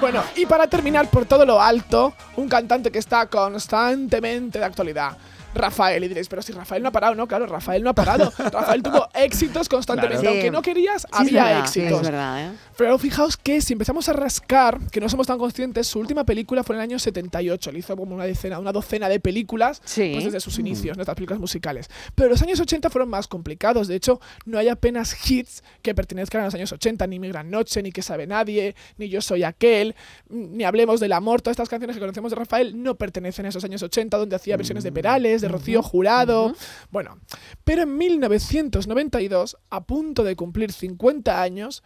Bueno, 0.00 0.22
y 0.34 0.46
para 0.46 0.66
terminar 0.66 1.08
por 1.08 1.26
todo 1.26 1.44
lo 1.44 1.60
alto, 1.60 2.14
un 2.36 2.48
cantante 2.48 2.90
que 2.90 2.98
está 2.98 3.26
constantemente 3.26 4.58
de 4.58 4.64
actualidad. 4.64 5.16
Rafael. 5.56 6.04
Y 6.04 6.08
diréis, 6.08 6.28
pero 6.28 6.42
si 6.42 6.52
Rafael 6.52 6.82
no 6.82 6.88
ha 6.88 6.92
parado, 6.92 7.14
no, 7.14 7.26
claro, 7.26 7.46
Rafael 7.46 7.82
no 7.82 7.90
ha 7.90 7.94
parado. 7.94 8.32
Rafael 8.38 8.82
tuvo 8.82 9.08
éxitos 9.14 9.68
constantemente. 9.68 10.20
Claro. 10.20 10.30
Aunque 10.36 10.46
Sí. 10.46 10.50
no 10.50 10.62
querías, 10.62 11.02
Sí, 11.02 11.08
es 11.12 11.18
había 11.20 11.44
verdad, 11.44 11.66
sí, 11.66 11.80
éxitos. 11.80 12.00
es 12.02 12.06
verdad, 12.08 12.46
¿eh? 12.46 12.50
Pero 12.76 12.98
fijaos 12.98 13.36
que 13.36 13.60
si 13.60 13.72
empezamos 13.72 14.08
a 14.08 14.12
rascar, 14.12 14.78
que 14.90 15.00
no 15.00 15.08
somos 15.08 15.26
tan 15.26 15.38
conscientes, 15.38 15.86
su 15.86 15.98
última 15.98 16.24
película 16.24 16.62
fue 16.62 16.76
en 16.76 16.80
el 16.80 16.84
año 16.84 16.98
78. 16.98 17.70
Él 17.70 17.78
hizo 17.78 17.96
como 17.96 18.14
una 18.14 18.24
decena, 18.24 18.58
una 18.58 18.72
docena 18.72 19.08
de 19.08 19.18
películas 19.20 19.80
Sí. 19.84 20.10
pues 20.12 20.24
desde 20.24 20.40
sus 20.40 20.58
inicios, 20.58 20.96
nuestras 20.96 21.14
películas 21.14 21.40
musicales. 21.40 21.88
Pero 22.14 22.28
los 22.30 22.42
años 22.42 22.60
80 22.60 22.90
fueron 22.90 23.08
más 23.08 23.28
complicados. 23.28 23.88
De 23.88 23.94
hecho, 23.96 24.20
no 24.44 24.58
hay 24.58 24.68
apenas 24.68 25.14
hits 25.30 25.62
que 25.82 25.94
pertenezcan 25.94 26.42
a 26.42 26.44
los 26.46 26.54
años 26.54 26.72
80, 26.72 27.06
ni 27.06 27.18
Mi 27.18 27.28
Gran 27.28 27.50
Noche, 27.50 27.82
ni 27.82 27.92
Que 27.92 28.02
Sabe 28.02 28.26
Nadie, 28.26 28.74
ni 28.98 29.08
Yo 29.08 29.20
Soy 29.20 29.42
Aquel, 29.44 29.94
ni 30.28 30.64
Hablemos 30.64 31.00
del 31.00 31.12
Amor. 31.12 31.40
Todas 31.42 31.54
estas 31.54 31.68
canciones 31.68 31.96
que 31.96 32.00
conocemos 32.00 32.30
de 32.30 32.36
Rafael 32.36 32.82
no 32.82 32.96
pertenecen 32.96 33.46
a 33.46 33.48
esos 33.48 33.64
años 33.64 33.82
80, 33.82 34.16
donde 34.18 34.36
hacía 34.36 34.56
versiones 34.56 34.84
de 34.84 34.92
Perales, 34.92 35.42
de 35.46 35.52
Rocío 35.52 35.82
Jurado. 35.82 36.54
Bueno, 36.90 37.18
pero 37.64 37.82
en 37.82 37.96
1992, 37.96 39.56
a 39.70 39.84
punto 39.84 40.24
de 40.24 40.36
cumplir 40.36 40.72
50 40.72 41.40
años, 41.40 41.82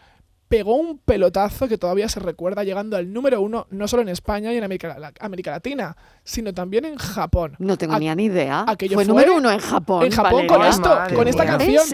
pegó 0.51 0.75
un 0.75 0.99
pelotazo 0.99 1.69
que 1.69 1.79
todavía 1.79 2.09
se 2.09 2.19
recuerda 2.19 2.65
llegando 2.65 2.97
al 2.97 3.13
número 3.13 3.41
uno 3.41 3.69
no 3.71 3.87
solo 3.87 4.03
en 4.03 4.09
España 4.09 4.53
y 4.53 4.57
en 4.57 4.65
América, 4.65 4.99
la- 4.99 5.13
América 5.21 5.53
Latina, 5.53 5.97
sino 6.25 6.53
también 6.53 6.85
en 6.85 6.97
Japón. 6.97 7.55
No 7.61 7.79
tengo 7.79 7.95
A- 7.95 8.01
ni 8.01 8.25
idea. 8.25 8.65
aquello 8.67 8.95
fue, 8.97 9.05
fue 9.05 9.09
número 9.15 9.37
uno 9.37 9.49
en 9.53 9.61
Japón. 9.61 10.05
en 10.07 10.11
Japón 10.11 10.49
con 10.49 10.67
esto, 10.67 10.89
Madre 10.89 11.15
con 11.15 11.29
esta 11.29 11.47
canción. 11.47 11.85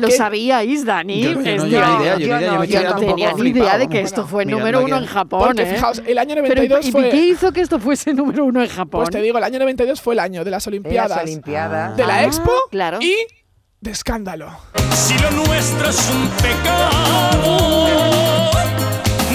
¿Lo 0.00 0.10
sabíais, 0.10 0.84
Dani? 0.84 1.22
Yo, 1.22 1.30
yo 1.30 1.36
no 1.36 1.42
tenía 1.44 1.60
de- 1.60 1.68
ni 1.68 1.70
idea, 1.70 2.18
yo, 2.18 2.26
yo 2.26 2.36
ni 2.36 2.42
idea, 2.42 2.52
no, 2.54 2.60
me 2.60 2.66
yo 2.66 2.72
Yo 2.72 2.78
quedé 2.80 2.82
no 2.82 2.88
un 2.88 2.94
poco 3.00 3.06
tenía 3.06 3.32
ni 3.32 3.38
flipado, 3.40 3.64
idea 3.64 3.78
de 3.78 3.88
que 3.88 4.00
esto 4.00 4.26
fue 4.26 4.44
Mirando 4.44 4.58
número 4.64 4.84
uno 4.84 4.96
en 4.98 5.06
Japón. 5.06 5.42
Porque 5.46 5.62
¿eh? 5.62 5.74
fijaos, 5.74 6.02
el 6.04 6.18
año 6.18 6.34
Pero, 6.34 6.48
92 6.48 6.86
¿y 6.86 6.90
fue. 6.92 7.08
qué 7.10 7.24
hizo 7.28 7.52
que 7.52 7.60
esto 7.60 7.78
fuese 7.78 8.12
número 8.14 8.44
uno 8.44 8.62
en 8.64 8.68
Japón? 8.68 9.02
Pues 9.02 9.10
te 9.10 9.22
digo, 9.22 9.38
el 9.38 9.44
año 9.44 9.60
92 9.60 10.00
fue 10.00 10.14
el 10.14 10.20
año 10.20 10.44
de 10.44 10.50
las 10.50 10.66
En 10.66 10.72
las 10.72 10.82
Olimpiadas, 10.82 11.22
Olimpiadas. 11.22 11.96
de 11.96 12.04
la 12.04 12.16
Ah, 12.16 12.24
Expo 12.24 12.50
claro. 12.70 12.98
y 13.00 13.14
de 13.86 13.92
escándalo. 13.92 14.50
Si 14.94 15.16
lo 15.18 15.30
nuestro 15.30 15.88
es 15.88 16.10
un 16.10 16.28
pecado, 16.42 17.70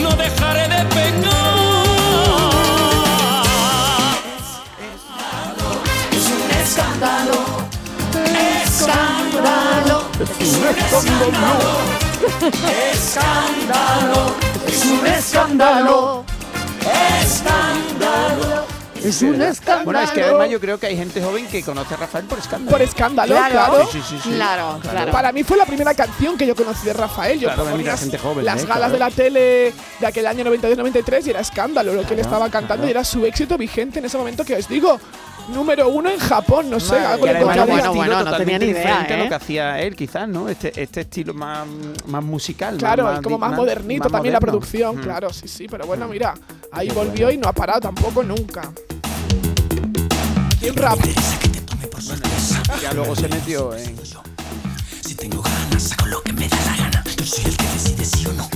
no 0.04 0.10
dejaré 0.18 0.68
de 0.68 0.86
pecar. 0.88 1.32
Es 6.12 6.26
un 6.36 6.52
escándalo, 6.62 7.40
escándalo, 8.66 9.98
es 10.40 10.54
un 10.58 10.66
escándalo, 10.68 11.72
escándalo, 12.92 14.36
es 14.68 14.86
un 14.86 15.08
escándalo, 15.08 16.26
escándalo. 17.24 18.61
Es 19.04 19.22
un 19.22 19.42
escándalo. 19.42 19.86
Bueno, 19.86 20.00
es 20.02 20.12
que 20.12 20.24
además 20.24 20.50
yo 20.50 20.60
creo 20.60 20.80
que 20.80 20.88
hay 20.88 20.98
gente 20.98 21.22
joven 21.22 21.48
que 21.48 21.64
conoce 21.64 21.94
a 21.94 21.98
Rafael 21.98 22.26
por 22.26 22.40
escándalo. 22.40 22.72
Por 22.72 22.82
escándalo, 22.82 23.36
Claro. 23.36 23.52
claro. 23.54 23.90
Sí, 23.92 24.00
sí, 24.00 24.04
sí, 24.10 24.20
sí. 24.24 24.30
Claro, 24.36 24.80
claro. 24.82 25.12
Para 25.12 25.32
mí 25.32 25.44
fue 25.44 25.58
la 25.58 25.66
primera 25.66 25.94
canción 25.94 26.38
que 26.38 26.46
yo 26.46 26.56
conocí 26.56 26.86
de 26.86 26.94
Rafael. 26.94 27.40
Yo 27.40 27.48
Claro, 27.54 27.76
mira, 27.78 27.98
gente 27.98 28.18
joven, 28.18 28.46
las 28.46 28.64
¿eh? 28.64 28.66
galas 28.68 28.92
Claro. 28.92 28.94
de 28.94 29.00
la 29.00 29.10
tele 29.12 29.74
de 30.00 30.08
aquel 30.08 30.28
año 30.28 30.44
92-93 30.46 31.26
y 31.28 31.30
era 31.32 31.40
escándalo 31.42 31.94
lo 31.94 32.04
que 32.06 32.14
él 32.14 32.20
estaba 32.20 32.50
cantando 32.50 32.88
y 32.88 32.92
era 32.92 33.04
su 33.04 33.26
éxito 33.26 33.58
vigente 33.58 34.00
en 34.00 34.06
ese 34.06 34.18
momento 34.18 34.44
que 34.46 34.56
os 34.56 34.68
digo, 34.68 35.00
número 35.50 35.90
uno 35.90 36.10
en 36.10 36.20
Japón, 36.20 36.70
no 36.70 36.80
sé, 36.80 36.98
algo 37.00 37.26
le 37.26 37.32
además 37.38 37.68
Bueno, 37.68 37.94
bueno, 37.94 38.24
no 38.24 38.38
tenía 38.38 38.60
ni 38.60 38.66
idea, 38.68 39.06
¿eh? 39.10 39.18
lo 39.24 39.28
que 39.30 39.36
hacía 39.36 39.80
él, 39.82 39.96
quizás, 39.96 40.28
¿no? 40.28 40.48
Este, 40.48 40.80
este 40.82 41.02
estilo 41.02 41.34
más, 41.34 41.66
más 42.06 42.24
musical. 42.24 42.78
Claro, 42.78 43.04
más, 43.06 43.22
como 43.22 43.38
di- 43.38 43.42
más 43.42 43.52
modernito 43.54 44.04
más 44.04 44.12
también 44.12 44.34
la 44.34 44.40
moderno. 44.40 44.60
producción, 44.60 44.98
Mm. 44.98 45.02
claro, 45.02 45.34
sí, 45.34 45.48
sí, 45.48 45.68
pero 45.70 45.86
bueno, 45.88 46.08
mira, 46.08 46.36
ahí 46.72 46.90
volvió 46.90 47.30
y 47.32 47.38
no 47.38 47.48
ha 47.50 47.54
parado 47.54 47.82
tampoco 47.82 48.24
nunca. 48.24 48.72
Un 50.68 50.76
rap. 50.76 51.00
Ya 52.82 52.94
luego 52.94 53.16
se 53.16 53.28
metió 53.28 53.76
en. 53.76 53.98
Si 55.04 55.16
tengo 55.16 55.42
ganas, 55.42 55.84
saco 55.84 56.06
lo 56.06 56.22
que 56.24 56.34
me 56.34 56.48
da 56.48 56.58
la 56.66 56.78
gana. 56.78 57.04
Yo 57.18 57.26
soy 57.26 57.46
el 57.46 57.58
que 57.58 57.66
decide 57.66 58.06
sí 58.06 58.26
o 58.28 58.34
no. 58.34 58.50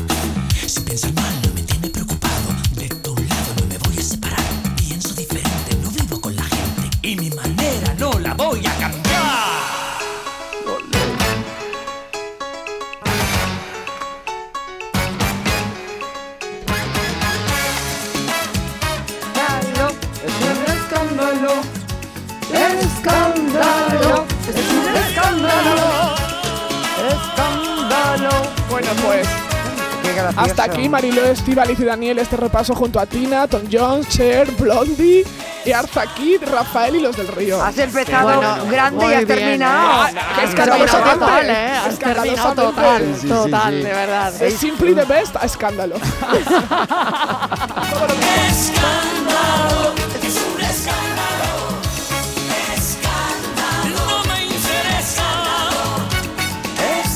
Si 0.65 0.79
piensas 0.81 1.13
mal, 1.13 1.44
escándalo. 21.45 21.61
Escándalo. 22.81 24.25
Es 24.47 24.55
un 24.71 24.95
escándalo. 24.95 26.15
Escándalo. 27.09 28.29
Bueno, 28.69 28.89
pues 29.05 29.27
hasta 30.37 30.63
aquí 30.63 30.87
Mariló, 30.87 31.25
Estivaliz 31.25 31.77
y 31.79 31.83
Daniel 31.83 32.19
este 32.19 32.37
repaso 32.37 32.73
junto 32.73 32.99
a 32.99 33.05
Tina, 33.05 33.47
Tom 33.47 33.63
Jones, 33.71 34.07
Cher, 34.07 34.49
Blondie 34.51 35.25
y 35.65 35.71
Arza 35.71 36.05
Kid, 36.15 36.41
Rafael 36.49 36.95
y 36.95 36.99
los 37.01 37.17
del 37.17 37.27
Río. 37.27 37.61
Has 37.61 37.77
empezado 37.77 38.25
Bueno, 38.25 38.55
grande 38.69 39.05
y 39.05 39.13
has 39.13 39.25
bien, 39.25 39.27
terminado. 39.27 40.07
¿eh? 40.07 40.11
escandaloso 40.43 40.97
terminado 40.97 41.03
total, 41.03 41.19
total, 41.19 41.49
¿eh? 41.49 41.71
Has 41.85 41.99
terminado 41.99 42.53
total, 42.53 43.03
Sí, 43.15 43.21
sí, 43.21 43.27
total, 43.27 43.73
sí. 43.73 43.83
de 43.83 43.93
verdad. 43.93 44.41
Es 44.41 44.53
simply 44.57 44.95
the 44.95 45.05
best 45.05 45.35
a 45.35 45.45
escándalo, 45.45 45.95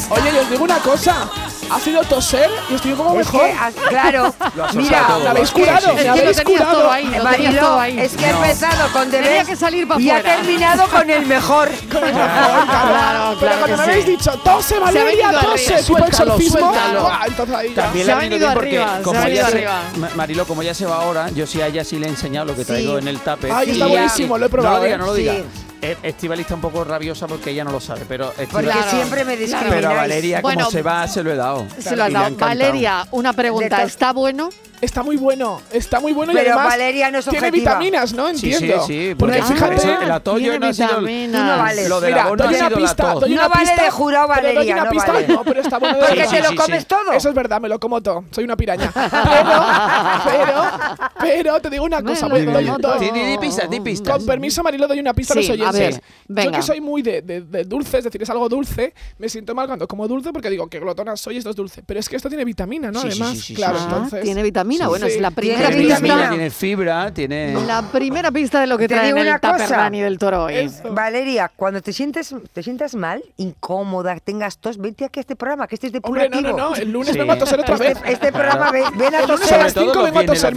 Oye, 0.10 0.32
y 0.34 0.38
os 0.38 0.50
digo 0.50 0.64
una 0.64 0.78
cosa. 0.80 1.30
Ha 1.72 1.80
sido 1.80 2.02
toser 2.02 2.50
y 2.72 2.74
estoy 2.74 2.94
poco 2.96 3.12
Es 3.12 3.28
mejor. 3.32 3.42
que, 3.46 3.52
ah, 3.52 3.72
claro, 3.90 4.34
Lo 4.56 4.66
has 4.66 4.74
mira, 4.74 5.02
usado, 5.04 5.20
¿Me 5.20 5.28
habéis 5.30 5.44
es 5.50 5.54
que- 5.54 5.62
curado? 5.62 5.80
sí, 5.82 5.88
¿Me 5.94 5.94
sí. 5.94 6.00
Es 6.00 6.02
que 6.02 6.08
lo 6.08 6.12
habéis 6.24 6.38
tenías 6.38 6.62
curado? 6.62 6.80
todo 6.82 6.92
ahí, 6.92 7.04
lo 7.06 7.12
tenías 7.12 7.24
Mariló, 7.26 7.60
todo 7.62 7.80
ahí. 7.80 8.00
es 8.00 8.14
que 8.16 8.26
ha 8.26 8.30
empezado 8.32 8.92
con 8.92 9.12
Best 9.12 9.48
que 9.50 9.56
salir 9.56 9.88
y 10.00 10.10
ha 10.10 10.24
terminado 10.24 10.88
con 10.88 11.10
el 11.12 11.26
mejor. 11.28 11.70
Con 11.92 12.04
el 12.04 12.14
mejor, 12.16 12.66
Claro, 12.70 13.38
Pero 13.40 13.40
claro 13.40 13.58
cuando 13.60 13.66
que 13.68 13.76
me 13.78 13.84
habéis 13.84 14.06
sí. 14.06 14.12
dicho, 14.12 14.32
tose, 14.44 14.80
Valeria, 14.80 15.04
venido 15.06 15.28
arriba, 15.28 15.42
tose, 15.44 15.74
tipo 15.76 15.84
suéltalo, 16.00 16.08
exorcismo. 16.08 16.74
Entonces 17.28 17.56
ahí 17.56 17.70
ya. 17.76 17.82
También 17.84 18.06
Se 18.06 18.08
le 18.08 18.12
ha 18.12 18.16
venido 18.16 18.18
venido 18.18 18.40
bien 18.40 18.54
porque 18.56 18.80
arriba, 18.80 19.04
como 19.04 19.22
se, 19.22 19.42
arriba. 19.42 19.82
Marilo, 20.16 20.46
como 20.48 20.62
ella 20.64 20.74
se 20.74 20.86
va 20.88 20.96
ahora, 20.96 21.30
yo 21.30 21.46
sí 21.46 21.62
a 21.62 21.68
ella 21.68 21.84
sí 21.84 22.00
le 22.00 22.08
he 22.08 22.10
enseñado 22.10 22.48
lo 22.48 22.56
que 22.56 22.66
traigo 22.66 22.94
Sí. 22.94 22.98
en 23.04 23.08
el 23.10 23.20
tape. 23.20 23.52
Ay, 23.52 23.70
está 23.72 23.86
buenísimo, 23.86 24.40
lo 24.40 24.46
he 24.48 24.50
probado, 24.50 24.78
No 24.78 24.82
lo 24.82 24.86
diga, 24.86 24.96
¿eh? 24.96 24.98
no 24.98 25.06
lo 25.06 25.14
diga. 25.14 25.69
Eh, 25.82 25.96
Estivali 26.04 26.42
está 26.42 26.56
un 26.56 26.62
poco 26.62 26.84
rabiosa 26.84 27.26
porque 27.28 27.52
ella 27.52 27.64
no 27.64 27.72
lo 27.72 27.80
sabe, 27.80 28.02
pero 28.08 28.28
Porque 28.28 28.44
Estivali- 28.48 28.72
Claro, 28.72 28.92
siempre 28.92 29.24
me 29.26 29.38
discrimináis. 29.38 29.76
pero 29.76 29.90
a 29.90 29.94
Valeria 29.94 30.42
como 30.42 30.54
Bueno, 30.54 30.70
se 30.72 30.82
va 30.82 31.08
se 31.08 31.24
lo 31.24 31.32
he 31.32 31.36
dado. 31.38 31.66
Se 31.80 31.96
lo 31.96 32.04
has 32.04 32.10
Y 32.10 32.14
dado. 32.14 32.36
Valeria, 32.36 33.08
una 33.12 33.32
pregunta. 33.34 33.84
¿Está 33.84 34.12
bueno? 34.12 34.50
Está 34.82 35.04
muy 35.04 35.18
bueno, 35.18 35.62
está 35.74 36.00
muy 36.00 36.14
bueno 36.14 36.32
y 36.32 36.36
Pero 36.36 36.52
además 36.54 36.70
Valeria 36.70 37.12
no 37.12 37.18
es 37.20 37.26
tiene 37.26 37.40
objetiva. 37.50 37.72
vitaminas, 37.80 38.14
¿no? 38.14 38.30
Entiendo. 38.30 38.86
sí, 38.88 39.10
sí. 39.10 39.16
Porque 39.20 39.40
porque 39.40 39.54
fíjate, 39.54 39.76
eso- 39.76 40.02
el 40.02 40.12
atoyo 40.12 40.40
tiene 40.52 40.60
no 40.60 40.68
ha 40.68 40.74
sido 40.74 40.88
no. 40.88 41.02
Lo 41.90 42.02
mira, 42.02 42.32
una 42.32 42.48
pista, 42.48 42.70
doy 42.70 43.20
tos. 43.20 43.30
una 43.30 43.44
No 43.44 43.50
vale 43.50 43.66
pista. 43.66 43.84
de 43.84 43.92
jurado, 43.92 44.28
pero 44.36 44.48
doy 44.48 44.56
Valeria, 44.56 44.74
una 44.76 44.84
no 44.86 44.90
pista, 44.92 45.12
vale. 45.12 45.28
no, 45.28 45.44
pero 45.44 45.62
está 45.62 45.78
bueno 45.80 45.98
de 45.98 46.04
Porque 46.08 46.28
te 46.28 46.42
lo 46.42 46.56
comes 46.56 46.86
todo. 46.88 47.12
Eso 47.12 47.28
es 47.30 47.36
verdad, 47.36 47.60
me 47.60 47.68
lo 47.68 47.78
como 47.78 48.00
todo. 48.02 48.24
Soy 48.32 48.46
una 48.46 48.56
piraña. 48.56 48.90
Pero, 48.94 49.64
pero, 50.24 50.64
pero 51.20 51.62
te 51.62 51.70
digo 51.70 51.84
una 51.84 52.02
cosa. 52.02 52.28
doy- 52.30 52.46
doy- 52.46 52.72
todo. 52.82 53.00
Di- 53.00 53.80
pistas. 53.82 54.18
Con 54.18 54.26
permiso, 54.26 54.64
Marilo, 54.64 54.88
doy 54.88 55.00
una 55.02 55.14
pista 55.14 55.34
a 55.34 55.38
los 55.38 55.46
a 55.70 55.72
ver, 55.72 56.02
Yo 56.46 56.52
que 56.52 56.62
soy 56.62 56.82
muy 56.82 57.02
de, 57.02 57.22
de, 57.22 57.42
de 57.42 57.64
dulce, 57.64 57.98
es 58.00 58.04
decir, 58.04 58.22
es 58.22 58.30
algo 58.30 58.48
dulce, 58.50 58.94
me 59.18 59.30
siento 59.30 59.56
mal 59.56 59.68
cuando 59.68 59.88
como 59.88 60.08
dulce 60.08 60.32
porque 60.34 60.50
digo 60.50 60.68
que 60.68 60.80
glotona 60.80 61.16
soy, 61.16 61.38
esto 61.38 61.50
es 61.50 61.56
dulce. 61.56 61.84
Pero 61.86 62.00
es 62.00 62.08
que 62.10 62.16
esto 62.16 62.30
tiene 62.30 62.46
vitamina, 62.46 62.92
¿no? 62.92 63.02
Sí, 63.02 63.08
Además, 63.10 63.30
sí, 63.32 63.40
sí, 63.40 63.56
claro, 63.56 63.78
sí. 63.80 63.86
Ah, 63.88 63.92
entonces. 63.94 64.22
tiene 64.24 64.44
vitamina. 64.44 64.86
Sí, 64.86 64.90
bueno, 64.90 65.06
sí. 65.08 65.14
es 65.14 65.22
la 65.22 65.32
primera 65.32 65.68
Tiene 65.70 65.84
pista. 65.84 66.00
vitamina, 66.02 66.30
tiene 66.30 66.50
fibra, 66.50 67.14
tiene. 67.14 67.54
La 67.66 67.82
primera 67.92 68.32
pista 68.32 68.60
de 68.62 68.68
lo 68.68 68.78
que 68.78 68.88
Te 68.88 68.96
trae 68.96 69.10
en 69.10 69.16
digo 69.16 69.20
el 69.22 69.28
una 69.28 69.40
tupper 69.40 69.62
cosa. 69.62 69.78
Dani 69.78 70.02
del 70.02 70.18
Toro 70.20 70.44
hoy. 70.46 70.56
Eso. 70.56 70.94
Valeria, 70.94 71.52
cuando 71.56 71.82
te 71.82 71.94
sientes, 71.94 72.34
te 72.54 72.64
sientas 72.64 72.96
mal, 72.96 73.24
incómoda, 73.38 74.18
tengas 74.20 74.58
tos, 74.58 74.78
vente 74.78 75.06
aquí 75.06 75.20
a 75.20 75.22
este 75.22 75.36
programa, 75.36 75.68
que 75.68 75.76
este 75.76 75.88
es 75.88 75.94
Hombre, 76.04 76.30
no, 76.30 76.36
depurativo. 76.38 76.58
no, 76.58 76.70
no. 76.72 76.76
El 76.76 76.92
lunes 76.92 77.10
Sí. 77.14 77.18
vengo 77.20 77.32
a 77.34 77.38
toser 77.38 77.60
otra 77.60 77.76
vez. 77.78 77.98
Este, 77.98 78.12
este 78.14 78.32
programa, 78.32 78.72
ven, 78.72 78.84
ven 78.96 79.16
a 79.16 79.20
El 79.22 79.28
lunes 79.28 79.52
a 79.52 79.58
toser. 79.58 79.60
las 79.64 79.74
Sobre 79.74 79.86
todo 79.86 79.94
5 79.94 79.96
los 79.96 80.06
vengo 80.06 80.20
a 80.20 80.26
toser. 80.26 80.54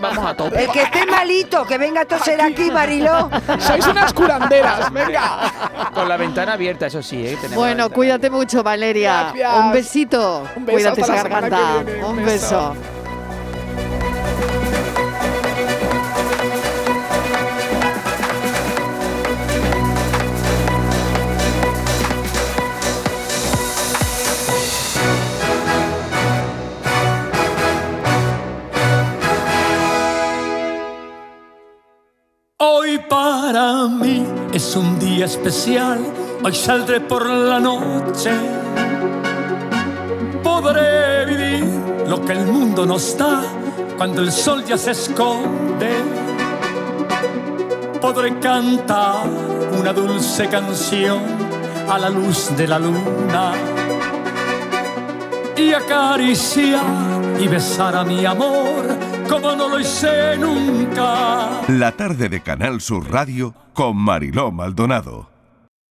Vamos 0.00 0.26
a 0.26 0.36
tope. 0.36 0.64
El 0.64 0.70
que 0.70 0.82
esté 0.82 1.06
malito, 1.06 1.66
que 1.66 1.78
venga 1.78 2.00
a 2.02 2.04
toser 2.06 2.40
aquí, 2.40 2.70
Mariló. 2.70 3.28
Sois 3.58 3.86
unas 3.86 4.12
curanderas, 4.12 4.49
venga. 4.92 5.90
Con 5.94 6.08
la 6.08 6.16
ventana 6.16 6.52
abierta, 6.54 6.86
eso 6.86 7.02
sí, 7.02 7.26
¿eh? 7.26 7.38
Bueno, 7.54 7.90
cuídate 7.90 8.28
mucho, 8.30 8.62
Valeria. 8.62 9.32
Gracias. 9.34 9.58
Un 9.58 9.72
besito. 9.72 10.48
Un 10.56 10.66
beso, 10.66 10.76
Cuídate 10.76 11.00
esa 11.02 11.14
garganta. 11.14 11.82
viene. 11.84 12.04
Un 12.04 12.18
Un 12.18 12.24
beso. 12.24 12.74
beso. 12.74 12.76
Hoy 32.58 32.98
para 33.08 33.86
mí 33.88 34.19
es 34.60 34.76
un 34.76 34.98
día 34.98 35.24
especial, 35.24 36.00
hoy 36.44 36.54
saldré 36.54 37.00
por 37.00 37.26
la 37.26 37.58
noche. 37.58 38.30
Podré 40.42 41.24
vivir 41.24 41.64
lo 42.06 42.22
que 42.22 42.32
el 42.32 42.44
mundo 42.44 42.84
nos 42.84 43.16
da 43.16 43.42
cuando 43.96 44.20
el 44.20 44.30
sol 44.30 44.62
ya 44.62 44.76
se 44.76 44.90
esconde. 44.90 45.92
Podré 48.02 48.38
cantar 48.38 49.24
una 49.78 49.94
dulce 49.94 50.46
canción 50.48 51.22
a 51.88 51.98
la 51.98 52.10
luz 52.10 52.54
de 52.54 52.68
la 52.68 52.78
luna 52.78 53.52
y 55.56 55.72
acariciar 55.72 56.84
y 57.38 57.48
besar 57.48 57.96
a 57.96 58.04
mi 58.04 58.26
amor 58.26 59.09
como 59.30 59.54
no 59.54 59.68
lo 59.68 59.78
hice 59.78 60.36
nunca. 60.36 61.62
La 61.68 61.92
tarde 61.92 62.28
de 62.28 62.40
Canal 62.40 62.80
Sur 62.80 63.10
Radio 63.10 63.54
con 63.72 63.96
Mariló 63.96 64.50
Maldonado. 64.50 65.29